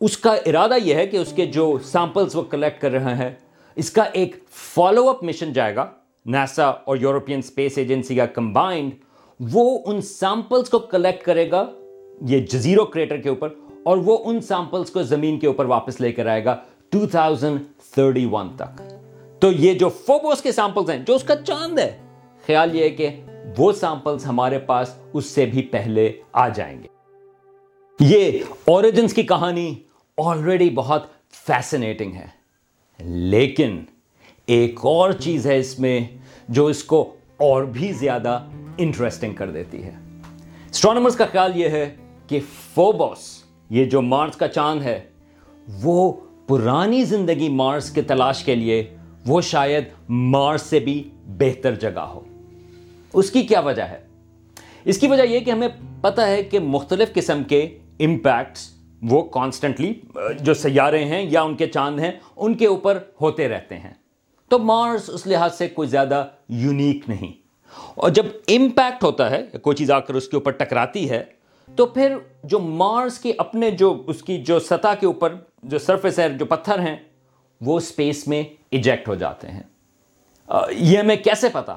اس 0.00 0.18
کا 0.18 0.32
ارادہ 0.32 0.74
یہ 0.84 0.94
ہے 0.94 1.06
کہ 1.06 1.16
اس 1.16 1.32
کے 1.32 1.46
جو 1.46 1.78
سیمپلز 1.84 2.36
وہ 2.36 2.42
کلیکٹ 2.42 2.82
کر 2.82 2.90
رہے 2.90 3.14
ہیں 3.14 3.30
اس 3.76 3.90
کا 3.90 4.02
ایک 4.02 4.36
فالو 4.50 5.08
اپ 5.08 5.24
مشن 5.24 5.52
جائے 5.52 5.76
گا۔ 5.76 5.90
ناسا 6.26 6.64
اور 6.64 6.96
یورپین 6.96 7.38
اسپیس 7.38 7.78
ایجنسی 7.78 8.16
کا 8.16 8.26
کمبائنڈ 8.26 8.92
وہ 9.40 9.78
ان 9.86 10.00
سیمپلز 10.00 10.70
کو 10.70 10.78
کلیکٹ 10.78 11.24
کرے 11.24 11.50
گا، 11.50 11.70
یہ 12.28 12.38
جزیرو 12.38 12.84
کریٹر 12.84 13.16
کے 13.16 13.28
اوپر، 13.28 13.48
اور 13.82 13.96
وہ 13.96 14.18
ان 14.24 14.40
سیمپلز 14.40 14.90
کو 14.90 15.02
زمین 15.02 15.38
کے 15.38 15.46
اوپر 15.46 15.64
واپس 15.64 16.00
لے 16.00 16.12
کر 16.12 16.26
آئے 16.26 16.44
گا 16.44 16.56
2031 16.92 18.56
تک۔ 18.56 18.82
تو 19.40 19.52
یہ 19.52 19.74
جو 19.74 19.88
فوبوس 19.88 20.42
کے 20.42 20.52
سیمپلز 20.52 20.90
ہیں، 20.90 20.98
جو 20.98 21.14
اس 21.14 21.24
کا 21.24 21.36
چاند 21.36 21.78
ہے، 21.78 21.98
خیال 22.46 22.74
یہ 22.74 22.84
ہے 22.84 22.90
کہ 22.90 23.20
وہ 23.58 23.72
سیمپلز 23.72 24.26
ہمارے 24.26 24.58
پاس 24.58 24.94
اس 25.12 25.26
سے 25.26 25.46
بھی 25.46 25.62
پہلے 25.62 26.12
آ 26.32 26.48
جائیں 26.48 26.82
گے۔ 26.82 26.88
یہ 28.00 28.38
اوریجنز 28.64 29.14
کی 29.14 29.22
کہانی 29.22 29.74
آلریڈی 30.18 30.70
بہت 30.70 31.06
فیسنیٹنگ 31.30 32.12
ہے۔ 32.12 32.26
لیکن 33.04 33.80
ایک 34.46 34.80
اور 34.82 35.12
چیز 35.12 35.46
ہے 35.46 35.58
اس 35.58 35.78
میں 35.78 36.00
جو 36.48 36.66
اس 36.66 36.84
کو 36.84 37.14
اور 37.36 37.62
بھی 37.62 37.92
زیادہ 37.92 38.44
انٹرسٹنگ 38.78 39.34
کر 39.34 39.50
دیتی 39.50 39.82
ہے۔ 39.82 39.92
اسٹرانومرز 40.70 41.16
کا 41.16 41.26
خیال 41.32 41.52
یہ 41.56 41.68
ہے 41.68 41.94
کہ 42.26 42.40
فوبوس 42.74 43.44
یہ 43.70 43.84
جو 43.84 44.02
مارس 44.02 44.36
کا 44.36 44.48
چاند 44.48 44.82
ہے، 44.82 45.00
وہ 45.82 46.12
پرانی 46.46 47.04
زندگی 47.04 47.48
مارس 47.48 47.90
کے 47.90 48.02
تلاش 48.02 48.44
کے 48.44 48.54
لیے 48.54 48.96
وہ 49.26 49.40
شاید 49.40 49.84
مارس 50.08 50.62
سے 50.62 50.78
بھی 50.78 51.10
بہتر 51.26 51.74
جگہ 51.74 52.00
ہو۔ 52.00 52.20
اس 53.12 53.30
کی 53.30 53.42
کیا 53.42 53.60
وجہ 53.60 53.82
ہے؟ 53.82 53.98
اس 54.84 54.98
کی 54.98 55.06
وجہ 55.06 55.22
یہ 55.22 55.40
کہ 55.40 55.50
ہمیں 55.50 55.68
پتا 56.00 56.26
ہے 56.26 56.42
کہ 56.42 56.58
مختلف 56.58 57.12
قسم 57.12 57.42
کے 57.48 57.78
امپیکٹس 58.00 58.70
وہ 59.02 59.22
کانسٹنٹلی 59.22 59.92
جو 60.40 60.54
سیارے 60.54 61.04
ہیں 61.04 61.26
یا 61.30 61.42
ان 61.42 61.56
کے 61.56 61.66
چاند 61.66 62.00
ہیں، 62.00 62.12
ان 62.36 62.54
کے 62.54 62.66
اوپر 62.66 62.98
ہوتے 63.20 63.48
رہتے 63.48 63.78
ہیں۔ 63.78 63.92
تو 64.48 64.58
مارس 64.58 65.10
اس 65.10 65.26
لحاظ 65.26 65.58
سے 65.58 65.68
کوئی 65.68 65.88
زیادہ 65.88 66.26
یونیک 66.48 67.08
نہیں۔ 67.08 67.32
اور 67.94 68.10
جب 68.10 68.26
امپیکٹ 68.48 69.04
ہوتا 69.04 69.30
ہے، 69.30 69.58
کوئی 69.62 69.76
چیز 69.76 69.90
آ 69.90 70.00
کر 70.00 70.14
اس 70.14 70.28
کے 70.28 70.36
اوپر 70.36 70.50
ٹکراتی 70.50 71.10
ہے، 71.10 71.24
تو 71.76 71.86
پھر 71.86 72.16
جو 72.44 72.58
مارس 72.58 73.18
کے 73.18 73.32
اپنے 73.38 73.70
جو 73.70 74.02
اس 74.06 74.22
کی 74.22 74.38
جو 74.38 74.60
سطح 74.60 74.94
کے 75.00 75.06
اوپر 75.06 75.34
جو 75.62 75.78
سرفیس 75.78 76.18
ہے، 76.18 76.28
جو 76.28 76.46
پتھر 76.46 76.78
ہیں، 76.78 76.96
وہ 77.60 77.76
اسپیس 77.76 78.28
میں 78.28 78.42
ایجیکٹ 78.70 79.08
ہو 79.08 79.14
جاتے 79.14 79.48
ہیں۔ 79.48 79.62
یہ 80.70 80.98
ہمیں 80.98 81.16
کیسے 81.16 81.48
پتا؟ 81.52 81.76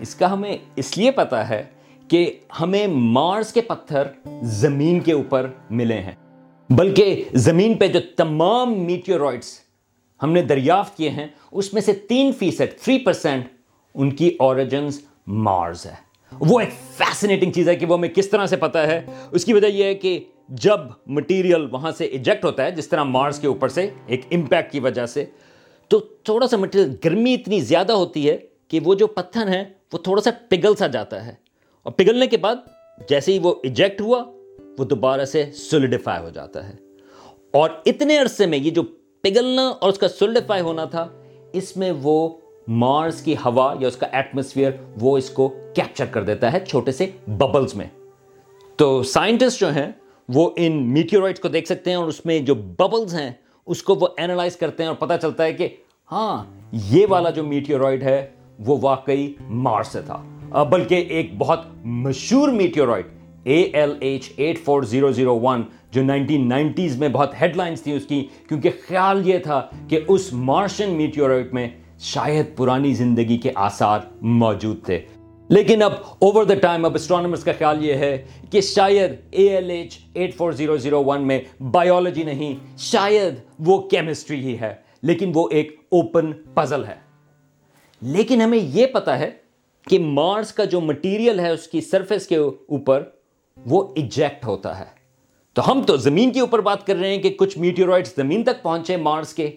اس 0.00 0.14
کا 0.14 0.32
ہمیں 0.32 0.58
اس 0.76 0.98
لیے 0.98 1.10
پتا 1.10 1.48
ہے 1.48 1.64
کہ 2.08 2.38
ہمیں 2.60 2.86
مارس 2.86 3.52
کے 3.52 3.60
پتھر 3.60 4.28
زمین 4.42 5.00
کے 5.00 5.12
اوپر 5.12 5.46
ملے 5.70 5.98
ہیں۔ 5.98 6.12
بلکہ 6.70 7.24
زمین 7.32 7.74
پہ 7.74 7.88
جو 7.88 8.00
تمام 8.16 8.78
میٹیورائڈس 8.78 9.65
ہم 10.22 10.32
نے 10.32 10.42
دریافت 10.42 10.96
کیے 10.96 11.10
ہیں، 11.10 11.26
اس 11.52 11.74
میں 11.74 11.82
سے 11.82 11.92
تین 11.92 12.32
فیصد، 12.32 12.84
تھری 12.84 12.98
پرسینٹ 12.98 13.44
ان 13.94 14.10
کی 14.10 14.36
اوریجنز 14.38 15.00
مارز 15.26 15.86
ہے۔ 15.86 16.06
وہ 16.32 16.60
ایک 16.60 16.68
فیسنیٹنگ 16.96 17.52
چیز 17.52 17.68
ہے 17.68 17.76
کہ 17.76 17.86
وہ 17.86 17.94
ہمیں 17.94 18.08
کس 18.08 18.28
طرح 18.28 18.46
سے 18.46 18.56
پتا 18.56 18.86
ہے۔ 18.86 19.06
اس 19.30 19.44
کی 19.44 19.52
وجہ 19.52 19.66
یہ 19.66 19.84
ہے 19.84 19.94
کہ 19.94 20.24
جب 20.48 20.80
مٹیریل 21.06 21.66
وہاں 21.72 21.90
سے 21.90 22.04
ایجیکٹ 22.04 22.44
ہوتا 22.44 22.64
ہے، 22.64 22.70
جس 22.70 22.88
طرح 22.88 23.02
مارس 23.02 23.38
کے 23.38 23.46
اوپر 23.46 23.68
سے 23.68 23.90
ایک 24.06 24.20
امپیکٹ 24.30 24.72
کی 24.72 24.80
وجہ 24.80 25.06
سے، 25.06 25.24
تو 25.88 25.98
تھوڑا 25.98 26.48
سا 26.48 26.56
مٹیریل 26.56 26.94
گرمی 27.04 27.34
اتنی 27.34 27.60
زیادہ 27.60 27.92
ہوتی 27.92 28.30
ہے 28.30 28.38
کہ 28.68 28.80
وہ 28.84 28.94
جو 28.94 29.06
پتھر 29.06 29.48
ہیں، 29.48 29.64
وہ 29.92 29.98
تھوڑا 29.98 30.22
سا 30.22 30.30
پگھل 30.48 30.74
سا 30.74 30.86
جاتا 30.86 31.26
ہے۔ 31.26 31.34
اور 31.82 31.92
پگھلنے 31.92 32.26
کے 32.26 32.36
بعد 32.36 32.56
جیسے 33.08 33.32
ہی 33.32 33.38
وہ 33.38 33.54
ایجیکٹ 33.62 34.00
ہوا، 34.00 34.24
وہ 34.78 34.84
دوبارہ 34.84 35.24
سے 35.24 35.50
سولیڈیفائی 35.54 36.24
ہو 36.24 36.30
جاتا 36.30 36.68
ہے۔ 36.68 36.74
اور 37.50 37.70
اتنے 37.86 38.18
عرصے 38.18 38.46
میں 38.46 38.58
یہ 38.58 38.70
جو 38.70 38.82
پگھلنا 39.26 39.62
اور 39.80 39.88
اس 39.90 39.98
کا 39.98 40.08
سولیڈیفائی 40.08 40.62
ہونا 40.62 40.84
تھا، 40.84 41.06
اس 41.52 41.76
میں 41.76 41.90
وہ 42.02 42.28
مارس 42.68 43.20
کی 43.22 43.34
ہوا 43.44 43.74
یا 43.80 43.88
اس 43.88 43.96
کا 43.96 44.06
ایٹموسفیئر 44.12 44.70
وہ 45.00 45.16
اس 45.18 45.30
کو 45.30 45.48
کیپچر 45.74 46.04
کر 46.10 46.24
دیتا 46.24 46.52
ہے 46.52 46.58
چھوٹے 46.66 46.92
سے 46.92 47.06
ببلز 47.26 47.74
میں۔ 47.74 47.86
تو 48.76 49.02
سائنٹسٹ 49.02 49.60
جو 49.60 49.70
ہیں، 49.70 49.90
وہ 50.28 50.48
ان 50.56 50.76
میٹیورائڈ 50.92 51.38
کو 51.38 51.48
دیکھ 51.48 51.66
سکتے 51.68 51.90
ہیں 51.90 51.96
اور 51.96 52.06
اس 52.06 52.24
میں 52.26 52.38
جو 52.38 52.54
ببلز 52.54 53.14
ہیں، 53.14 53.30
اس 53.66 53.82
کو 53.82 53.94
وہ 53.94 54.08
اینالائز 54.16 54.56
کرتے 54.56 54.82
ہیں 54.82 54.88
اور 54.88 54.96
پتہ 54.96 55.20
چلتا 55.22 55.44
ہے 55.44 55.52
کہ 55.52 55.68
ہاں 56.12 56.44
یہ 56.72 57.06
والا 57.08 57.30
جو 57.30 57.44
میٹیورائڈ 57.44 58.02
ہے، 58.02 58.26
وہ 58.58 58.76
واقعی 58.80 59.32
مارس 59.40 59.88
سے 59.88 60.02
تھا۔ 60.02 60.62
بلکہ 60.70 61.04
ایک 61.08 61.36
بہت 61.38 61.66
مشہور 61.84 62.48
meteorite 62.48 63.06
A 63.44 63.62
L 63.62 63.94
H 64.00 64.32
eight 64.36 64.64
four 64.64 64.82
zero 64.82 65.10
zero 65.12 65.38
one 65.40 65.62
جو 65.90 66.02
نائنٹین 66.02 66.48
نائنٹیز 66.48 66.98
میں 66.98 67.08
بہت 67.08 67.34
ہیڈ 67.40 67.56
لائنس 67.56 67.82
تھیں 67.82 67.94
اس 67.94 68.06
کی، 68.06 68.26
کیونکہ 68.48 68.70
خیال 68.88 69.28
یہ 69.28 69.38
تھا 69.38 69.66
کہ 69.88 70.00
اس 70.08 70.32
مارشن 70.32 70.90
میٹیورائڈ 70.90 71.54
میں 71.54 71.68
شاید 71.98 72.56
پرانی 72.56 72.94
زندگی 72.94 73.38
کے 73.38 73.50
آثار 73.54 74.00
موجود 74.20 74.84
تھے۔ 74.84 75.00
لیکن 75.48 75.82
اب 75.82 75.92
اوور 76.18 76.44
دا 76.44 76.54
ٹائم 76.54 76.84
اب 76.84 76.94
اسٹرانومرز 76.94 77.44
کا 77.44 77.52
خیال 77.58 77.84
یہ 77.84 77.94
ہے 77.94 78.24
کہ 78.50 78.60
شاید 78.60 79.10
A 79.30 79.48
L 79.48 79.70
H 79.70 79.98
eight 80.14 80.34
four 80.34 80.52
zero 80.52 80.76
zero 80.76 81.04
one 81.04 81.26
میں 81.26 81.62
بایولوجی 81.62 82.22
نہیں، 82.22 82.54
شاید 82.78 83.34
وہ 83.58 83.88
کیمسٹری 83.88 84.40
ہی 84.40 84.60
ہے، 84.60 84.74
لیکن 85.02 85.32
وہ 85.34 85.48
ایک 85.52 85.80
اوپن 85.88 86.32
پزل 86.54 86.84
ہے۔ 86.84 86.94
لیکن 88.02 88.40
ہمیں 88.40 88.58
یہ 88.58 88.86
پتا 88.86 89.18
ہے 89.18 89.30
کہ 89.88 89.98
مارس 89.98 90.52
کا 90.52 90.64
جو 90.64 90.80
مٹیریل 90.80 91.40
ہے 91.40 91.50
اس 91.50 91.68
کی 91.68 91.80
سرفیس 91.80 92.26
کے 92.26 92.36
اوپر 92.36 93.02
وہ 93.66 93.92
ایجیکٹ 93.96 94.46
ہوتا 94.46 94.78
ہے۔ 94.80 94.95
تو 95.56 95.70
ہم 95.70 95.82
تو 95.82 95.96
زمین 95.96 96.30
کے 96.30 96.40
اوپر 96.40 96.58
بات 96.58 96.86
کر 96.86 96.96
رہے 96.96 97.08
ہیں 97.08 97.22
کہ 97.22 97.30
کچھ 97.30 97.58
میٹیورائڈ 97.58 98.06
زمین 98.06 98.42
تک 98.42 98.62
پہنچے 98.62 98.96
مارس 98.96 99.34
کے۔ 99.34 99.50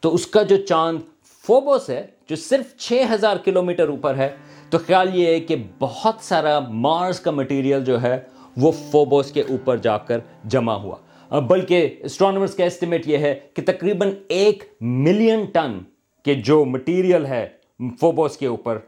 تو 0.00 0.14
اس 0.14 0.26
کا 0.26 0.42
جو 0.42 0.56
چاند 0.56 0.98
فوبوس 1.46 1.90
ہے، 1.90 2.06
جو 2.28 2.36
صرف 2.36 2.76
چھ 2.76 3.02
ہزار 3.14 3.36
کلو 3.36 3.62
میٹر 3.62 3.88
اوپر 3.88 4.16
ہے، 4.16 4.28
تو 4.70 4.78
خیال 4.86 5.08
یہ 5.14 5.26
ہے 5.26 5.40
کہ 5.40 5.56
بہت 5.78 6.14
سارا 6.20 6.60
مارس 6.60 7.20
کا 7.20 7.30
مٹیریل 7.30 7.84
جو 7.84 8.02
ہے، 8.02 8.20
وہ 8.56 8.70
فوبوس 8.90 9.32
کے 9.32 9.40
اوپر 9.40 9.76
جا 9.76 9.98
کر 9.98 10.18
جمع 10.44 10.74
ہوا۔ 10.74 11.40
بلکہ 11.40 11.96
اسٹرانومرز 12.00 12.54
کا 12.54 12.64
اسٹیمیٹ 12.64 13.08
یہ 13.08 13.18
ہے 13.18 13.40
کہ 13.54 13.62
تقریباً 13.66 14.10
ایک 14.28 14.64
ملین 14.80 15.44
ٹن 15.44 15.78
کے 16.24 16.34
جو 16.34 16.64
مٹیریل 16.64 17.26
ہے 17.26 17.48
فوبوس 18.00 18.36
کے 18.36 18.46
اوپر، 18.46 18.78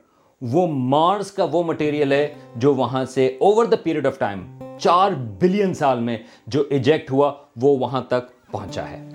وہ 0.41 0.67
مارس 0.67 1.33
کا 1.33 1.47
وہ 1.53 1.63
مٹیریل 1.63 2.13
ہے 2.13 2.35
جو 2.57 2.75
وہاں 2.75 3.05
سے 3.05 3.27
over 3.41 3.65
the 3.65 3.77
period 3.77 4.07
of 4.07 4.19
time 4.19 4.62
چار 4.79 5.13
بلین 5.13 5.75
سال 5.75 6.01
میں 6.01 6.19
جو 6.47 6.63
ایجیکٹ 6.71 7.11
ہوا 7.11 7.33
وہ 7.61 7.79
وہاں 7.79 8.03
تک 8.03 8.51
پہنچا 8.51 8.91
ہے۔ 8.91 9.09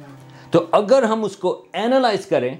تو 0.51 0.65
اگر 0.71 1.03
ہم 1.03 1.23
اس 1.23 1.37
کو 1.37 1.65
اینالائز 1.73 2.25
کریں، 2.25 2.55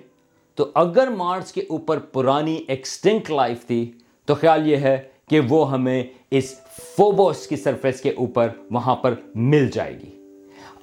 تو 0.55 0.71
اگر 0.73 1.07
مارس 1.07 1.51
کے 1.51 1.61
اوپر 1.69 1.99
پرانی 1.99 2.63
ایکسٹنکٹ 2.67 3.31
لائف 3.31 3.65
تھی، 3.65 3.91
تو 4.25 4.35
خیال 4.35 4.67
یہ 4.67 4.77
ہے 4.77 5.01
کہ 5.29 5.39
وہ 5.49 5.71
ہمیں 5.71 6.03
اس 6.31 6.55
فوبوس 6.79 7.47
کی 7.47 7.55
سرفیس 7.55 8.01
کے 8.01 8.09
اوپر 8.09 8.47
وہاں 8.71 8.95
پر 8.95 9.13
مل 9.35 9.69
جائے 9.73 9.93
گی۔ 9.93 10.39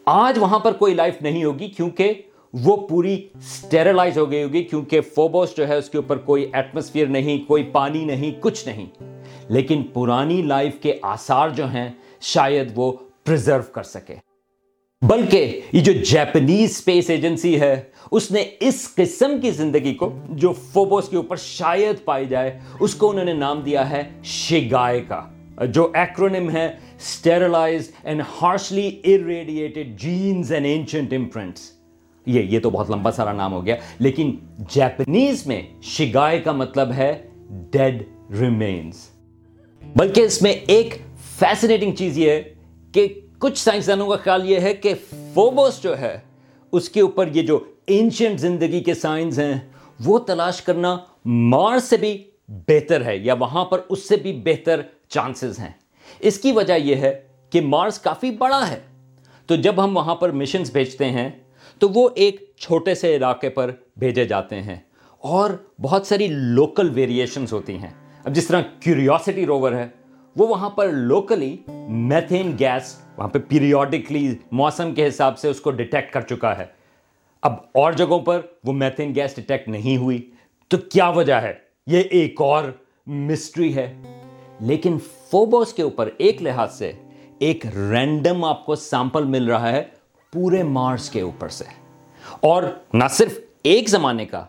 آج 0.07 0.39
وہاں 0.39 0.59
پر 0.59 0.73
کوئی 0.73 0.95
لائف 0.95 1.23
نہیں 1.23 1.45
ہوگی 1.45 1.69
کیونکہ 1.69 2.13
وہ 2.53 2.77
پوری 2.77 3.29
سٹیرلائز 3.41 4.19
ہو 4.19 4.31
گئی 4.31 4.43
ہوگی، 4.43 4.65
کیونکہ 4.65 5.01
فوبوس 5.01 5.57
جو 5.57 5.69
ہے 5.69 5.77
اس 5.77 5.91
کے 5.91 5.99
اوپر 5.99 6.17
کوئی 6.17 6.51
ایٹماسفیئر 6.53 7.07
نہیں، 7.07 7.49
کوئی 7.49 7.63
پانی 7.63 8.05
نہیں، 8.05 8.33
کچھ 8.41 8.69
نہیں۔ 8.69 8.87
لیکن 9.49 9.83
پرانی 9.83 10.43
لائف 10.43 10.79
کے 10.81 10.99
آثار 11.03 11.49
جو 11.49 11.69
ہیں، 11.69 11.89
شاید 12.21 12.73
وہ 12.75 12.93
پرزرو 13.25 13.73
کر 13.73 13.83
سکے۔ 13.83 14.15
بلکہ 15.03 15.61
یہ 15.73 15.81
جو 15.81 15.93
جیپنیز 15.93 16.71
اسپیس 16.71 17.11
ایجنسی 17.11 17.61
ہے، 17.61 17.83
اس 18.11 18.31
نے 18.31 18.45
اس 18.61 18.95
قسم 18.95 19.41
کی 19.43 19.51
زندگی 19.51 19.95
کو 19.95 20.13
جو 20.29 20.53
فوبوس 20.53 21.09
کے 21.09 21.17
اوپر 21.17 21.37
شاید 21.37 22.05
پائی 22.05 22.27
جائے، 22.27 22.59
اس 22.81 22.95
کو 22.95 23.11
انہوں 23.11 23.25
نے 23.25 23.33
نام 23.33 23.61
دیا 23.61 23.91
ہے 23.91 24.03
شگائے 24.25 25.01
کا۔ 25.09 25.23
جو 25.73 25.91
ایکرونم 25.95 26.51
ہے 26.51 26.67
sterilized 26.97 27.93
and 28.03 28.23
harshly 28.43 29.01
irradiated 29.05 30.01
genes 30.01 30.53
and 30.53 30.67
ancient 30.67 31.13
imprints 31.13 31.73
یہ 32.27 32.43
یہ 32.43 32.61
تو 32.61 32.71
بہت 32.71 32.91
لمبا 32.91 33.11
سارا 33.11 33.33
نام 33.33 33.53
ہو 33.53 33.67
گیا۔ 33.67 33.77
لیکن 33.99 34.37
جیپنیز 34.59 35.47
میں 35.47 35.63
شگائے 35.83 36.41
کا 36.41 36.53
مطلب 36.53 36.93
ہے 36.93 37.23
ڈیڈ 37.71 38.03
ریمینز 38.41 38.95
بلکہ 39.97 40.21
اس 40.21 40.43
میں 40.43 40.53
ایک 40.53 40.95
فیسنیٹنگ 41.39 41.95
چیز 41.95 42.19
یہ 42.19 42.31
ہے 42.31 42.43
کہ 42.93 43.21
کچھ 43.39 43.59
سائنسدانوں 43.59 44.09
کا 44.09 44.17
خیال 44.17 44.51
یہ 44.51 44.61
ہے 44.61 44.75
کہ 44.75 44.95
فوبوس 45.35 45.83
جو 45.83 45.99
ہے، 45.99 46.19
اس 46.73 46.89
کے 46.89 47.01
اوپر 47.01 47.29
یہ 47.35 47.43
جو 47.43 47.65
اینشنٹ 47.87 48.41
زندگی 48.41 48.81
کے 48.81 48.95
سائنس 48.95 49.39
ہیں، 49.39 49.59
وہ 50.05 50.19
تلاش 50.19 50.63
کرنا 50.63 50.99
مارس 51.25 51.85
سے 51.85 51.97
بھی 51.97 52.25
بہتر 52.49 53.05
ہے 53.05 53.17
یا 53.17 53.35
وہاں 53.35 53.65
پر 53.65 53.81
اس 53.89 54.09
سے 54.09 54.17
بھی 54.17 54.33
بہتر 54.33 54.81
چانسز 55.09 55.59
ہیں۔ 55.59 55.71
اس 56.21 56.39
کی 56.39 56.53
وجہ 56.53 56.73
یہ 56.73 56.95
ہے 56.95 57.21
کہ 57.51 57.61
مارس 57.61 57.99
کافی 57.99 58.31
بڑا 58.31 58.71
ہے۔ 58.71 58.81
تو 59.47 59.57
جب 59.57 59.85
ہم 59.85 59.97
وہاں 59.97 60.15
پر 60.15 60.31
مشنز 60.31 60.73
بھیجتے 60.73 61.11
ہیں، 61.11 61.31
تو 61.79 61.89
وہ 61.89 62.09
ایک 62.15 62.53
چھوٹے 62.57 62.95
سے 62.95 63.17
علاقے 63.17 63.49
پر 63.49 63.71
بھیجے 63.97 64.25
جاتے 64.25 64.63
ہیں 64.63 64.77
اور 65.19 65.51
بہت 65.81 66.07
ساری 66.07 66.27
لوکل 66.31 66.91
ویریشنز 66.95 67.53
ہوتی 67.53 67.75
ہیں۔ 67.75 68.04
اب 68.25 68.35
جس 68.35 68.47
طرح 68.47 68.61
کیوریوسٹی 68.81 69.47
روور 69.47 69.73
ہے، 69.73 69.89
وہ 70.37 70.47
وہاں 70.47 70.71
پر 70.71 70.89
لوکلی 70.89 71.57
میتھین 71.89 72.57
گیس 72.59 73.01
وہاں 73.17 73.29
پہ 73.29 73.39
پیریوڈکلی 73.49 74.35
موسم 74.53 74.95
کے 74.95 75.09
حساب 75.09 75.39
سے 75.39 75.49
اس 75.49 75.61
کو 75.61 75.71
ڈیٹیکٹ 75.71 76.13
کر 76.13 76.21
چکا 76.21 76.59
ہے۔ 76.59 76.65
اب 77.43 77.53
اور 77.53 77.93
جگہوں 77.93 78.21
پر 78.21 78.41
وہ 78.65 78.73
میتھین 78.73 79.15
گیس 79.15 79.37
ڈیٹیکٹ 79.37 79.69
نہیں 79.69 79.97
ہوئی۔ 79.97 80.31
تو 80.69 80.77
کیا 80.77 81.09
وجہ 81.09 81.35
ہے؟ 81.35 81.53
یہ 81.87 82.01
ایک 82.11 82.41
اور 82.41 82.65
مسٹری 83.07 83.75
ہے۔ 83.75 83.95
لیکن 84.61 84.99
فوبوس 85.31 85.73
کے 85.73 85.83
اوپر 85.83 86.11
ایک 86.19 86.43
لحاظ 86.43 86.79
سے 86.79 86.93
ایک 87.39 87.67
رینڈم 87.77 88.45
آپ 88.45 88.67
کو 88.67 88.75
سیمپل 88.75 89.25
مل 89.25 89.51
رہا 89.51 89.73
ہے 89.73 89.83
پورے 90.33 90.63
مارس 90.63 91.11
کے 91.11 91.21
اوپر 91.21 91.49
سے۔ 91.49 91.65
اور 92.41 92.63
نہ 92.93 93.05
صرف 93.11 93.39
ایک 93.63 93.89
زمانے 93.89 94.27
کا 94.27 94.47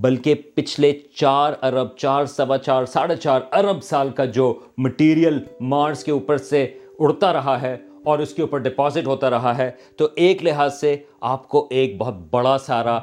بلکہ 0.00 0.34
پچھلے 0.34 0.98
چار 1.14 1.52
ارب 1.62 1.96
چار 1.96 2.24
سوا 2.26 2.58
چار، 2.58 2.84
ساڑھے 2.84 3.16
چار 3.16 3.40
ارب 3.52 3.82
سال 3.82 4.10
کا 4.10 4.24
جو 4.24 4.58
مٹیریل 4.78 5.38
مارس 5.60 6.04
کے 6.04 6.12
اوپر 6.12 6.36
سے 6.36 6.74
اڑتا 6.98 7.32
رہا 7.32 7.62
ہے 7.62 7.76
اور 8.04 8.18
اس 8.18 8.34
کے 8.34 8.42
اوپر 8.42 8.58
ڈپازٹ 8.58 9.06
ہوتا 9.06 9.30
رہا 9.30 9.58
ہے، 9.58 9.70
تو 9.96 10.08
ایک 10.14 10.44
لحاظ 10.44 10.80
سے 10.80 10.96
آپ 11.20 11.48
کو 11.48 11.66
ایک 11.70 11.98
بہت 11.98 12.14
بڑا 12.30 12.58
سارا 12.58 12.98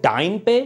ٹائم 0.00 0.38
پہ 0.38 0.62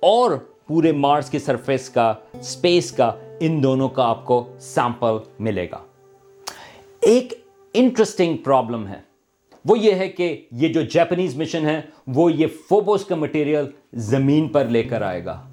اور 0.00 0.30
پورے 0.66 0.92
مارس 0.92 1.30
کی 1.30 1.38
سرفیس 1.38 1.90
کا 1.90 2.14
اسپیس 2.40 2.92
کا، 2.92 3.12
ان 3.40 3.62
دونوں 3.62 3.88
کا 3.88 4.04
آپ 4.04 4.24
کو 4.24 4.48
سیمپل 4.60 5.16
ملے 5.38 5.66
گا۔ 5.72 5.78
ایک 7.00 7.34
انٹرسٹنگ 7.74 8.36
پرابلم 8.36 8.86
ہے۔ 8.86 9.07
وہ 9.68 9.78
یہ 9.78 9.94
ہے 9.94 10.08
کہ 10.08 10.42
یہ 10.52 10.68
جو 10.68 10.82
جیپنیز 10.82 11.36
مشن 11.36 11.66
ہے، 11.66 11.80
وہ 12.06 12.32
یہ 12.32 12.46
فوبوس 12.68 13.04
کا 13.04 13.14
مٹیریل 13.14 13.64
زمین 13.92 14.48
پر 14.48 14.64
لے 14.64 14.82
کر 14.82 15.02
آئے 15.02 15.24
گا۔ 15.24 15.48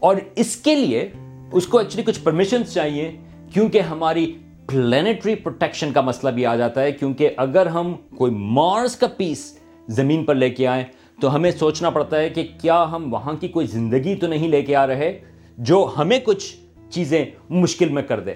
اور 0.00 0.16
اس 0.36 0.56
کے 0.56 0.74
لیے 0.74 1.12
اس 1.52 1.66
کو 1.66 1.78
ایکچولی 1.78 2.02
کچھ 2.02 2.20
پرمیشنز 2.20 2.74
چاہیے، 2.74 3.16
کیونکہ 3.52 3.80
ہماری 3.80 4.38
پلانٹری 4.66 5.34
پروٹیکشن 5.34 5.92
کا 5.92 6.00
مسئلہ 6.00 6.30
بھی 6.30 6.46
آ 6.46 6.56
جاتا 6.56 6.82
ہے، 6.82 6.92
کیونکہ 6.92 7.30
اگر 7.36 7.66
ہم 7.66 7.94
کوئی 8.16 8.32
مارس 8.34 8.96
کا 8.96 9.06
پیس 9.06 9.58
زمین 9.88 10.24
پر 10.24 10.34
لے 10.34 10.50
کے 10.50 10.66
آئیں، 10.66 10.84
تو 11.20 11.34
ہمیں 11.34 11.50
سوچنا 11.50 11.90
پڑتا 11.90 12.18
ہے 12.18 12.28
کہ 12.28 12.48
کیا 12.60 12.82
ہم 12.92 13.12
وہاں 13.12 13.34
کی 13.34 13.48
کوئی 13.48 13.66
زندگی 13.66 14.14
تو 14.14 14.26
نہیں 14.26 14.48
لے 14.48 14.62
کے 14.62 14.76
آ 14.76 14.86
رہے 14.86 15.18
جو 15.58 15.90
ہمیں 15.98 16.18
کچھ 16.24 16.56
چیزیں 16.90 17.24
مشکل 17.50 17.88
میں 17.88 18.02
کر 18.02 18.20
دے۔ 18.20 18.34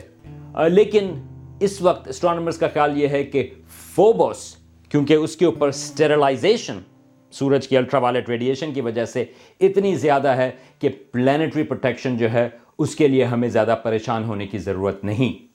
لیکن 0.68 1.10
اس 1.60 1.82
وقت 1.82 2.08
اسٹرانومرز 2.08 2.58
کا 2.58 2.68
خیال 2.68 3.02
یہ 3.02 3.08
ہے 3.08 3.24
کہ 3.24 3.50
فوبوس 3.68 4.59
کیونکہ 4.90 5.14
اس 5.14 5.36
کے 5.36 5.44
اوپر 5.44 5.68
اسٹیرلائزیشن 5.68 6.78
سورج 7.30 7.68
کی 7.68 7.76
الٹرا 7.76 8.00
وائلٹ 8.00 8.28
ریڈیشن 8.28 8.72
کی 8.72 8.80
وجہ 8.80 9.04
سے 9.04 9.24
اتنی 9.60 9.94
زیادہ 9.94 10.28
ہے 10.28 10.50
کہ 10.78 10.88
پلانٹری 11.12 11.62
پروٹیکشن 11.62 12.16
جو 12.16 12.32
ہے، 12.32 12.48
اس 12.78 12.96
کے 12.96 13.08
لیے 13.08 13.24
ہمیں 13.24 13.48
زیادہ 13.48 13.76
پریشان 13.82 14.24
ہونے 14.24 14.46
کی 14.46 14.58
ضرورت 14.58 15.04
نہیں۔ 15.04 15.46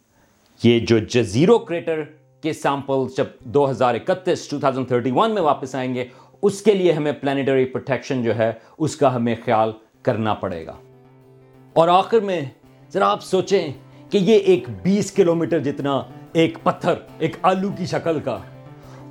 یہ 0.63 0.79
جو 0.79 0.99
جزیرو 0.99 1.59
کریٹر 1.59 2.03
کے 2.41 2.53
سیمپل 2.53 3.13
جب 3.17 3.25
دو 3.39 3.69
ہزار 3.69 3.95
اکتیس 3.95 4.47
ٹو 4.47 4.59
تھاؤزنڈ 4.59 4.87
تھرٹی 4.87 5.11
ون 5.11 5.31
میں 5.31 5.41
واپس 5.41 5.75
آئیں 5.75 5.95
گے، 5.95 6.05
اس 6.41 6.61
کے 6.61 6.73
لیے 6.73 6.91
ہمیں 6.91 7.11
پلانٹری 7.11 7.65
پروٹیکشن 7.65 8.23
جو 8.23 8.35
ہے، 8.35 8.51
اس 8.77 8.95
کا 8.95 9.15
ہمیں 9.15 9.35
خیال 9.45 9.71
کرنا 10.01 10.33
پڑے 10.33 10.65
گا۔ 10.65 10.75
اور 11.73 11.87
آخر 11.87 12.19
میں، 12.19 12.41
ذرا 12.93 13.11
آپ 13.11 13.23
سوچیں 13.23 13.71
کہ 14.09 14.17
یہ 14.17 14.37
ایک 14.37 14.67
بیس 14.83 15.11
کلومیٹر 15.11 15.59
جتنا 15.59 16.01
ایک 16.33 16.57
پتھر، 16.63 16.93
ایک 17.19 17.35
آلو 17.41 17.69
کی 17.77 17.85
شکل 17.85 18.19
کا 18.19 18.39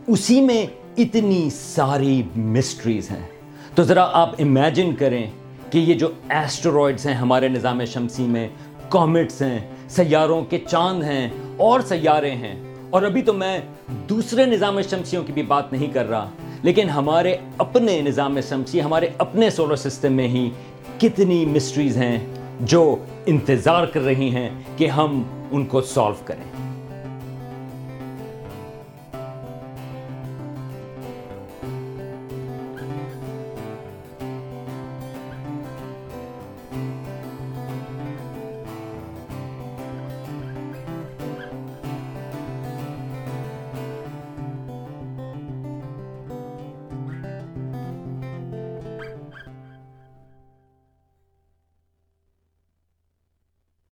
اسی 0.06 0.40
میں 0.40 0.66
اتنی 0.96 1.48
ساری 1.52 2.22
مسٹریز 2.36 3.10
ہیں۔ 3.10 3.26
تو 3.74 3.82
ذرا 3.82 4.08
آپ 4.12 4.30
امیجن 4.38 4.94
کریں 4.94 5.26
کہ 5.70 5.78
یہ 5.78 5.94
جو 5.94 6.08
ایسٹرائڈس 6.28 7.06
ہیں 7.06 7.14
ہمارے 7.14 7.48
نظام 7.48 7.84
شمسی 7.84 8.22
میں 8.22 8.48
کامٹس 8.88 9.42
ہیں، 9.42 9.58
سیاروں 9.88 10.42
کے 10.42 10.58
چاند 10.58 11.02
ہیں، 11.02 11.28
اور 11.56 11.80
سیارے 11.80 12.30
ہیں۔ 12.30 12.54
اور 12.90 13.02
ابھی 13.02 13.22
تو 13.22 13.32
میں 13.32 13.60
دوسرے 14.08 14.46
نظام 14.46 14.80
شمسیوں 14.90 15.24
کی 15.24 15.32
بھی 15.32 15.42
بات 15.42 15.72
نہیں 15.72 15.86
کر 15.86 16.08
رہا، 16.08 16.30
لیکن 16.62 16.88
ہمارے 16.88 17.36
اپنے 17.58 18.00
نظام 18.00 18.38
شمسی، 18.48 18.82
ہمارے 18.82 19.08
اپنے 19.18 19.50
سولر 19.50 19.76
سسٹم 19.76 20.12
میں 20.12 20.28
ہی 20.28 20.50
کتنی 20.98 21.44
مسٹریز 21.44 21.96
ہیں 21.96 22.18
جو 22.60 22.96
انتظار 23.26 23.86
کر 23.86 24.00
رہی 24.00 24.34
ہیں 24.34 24.50
کہ 24.76 24.86
ہم 24.86 25.22
ان 25.50 25.66
کو 25.66 25.80
سالو 25.80 26.14
کریں۔ 26.24 26.63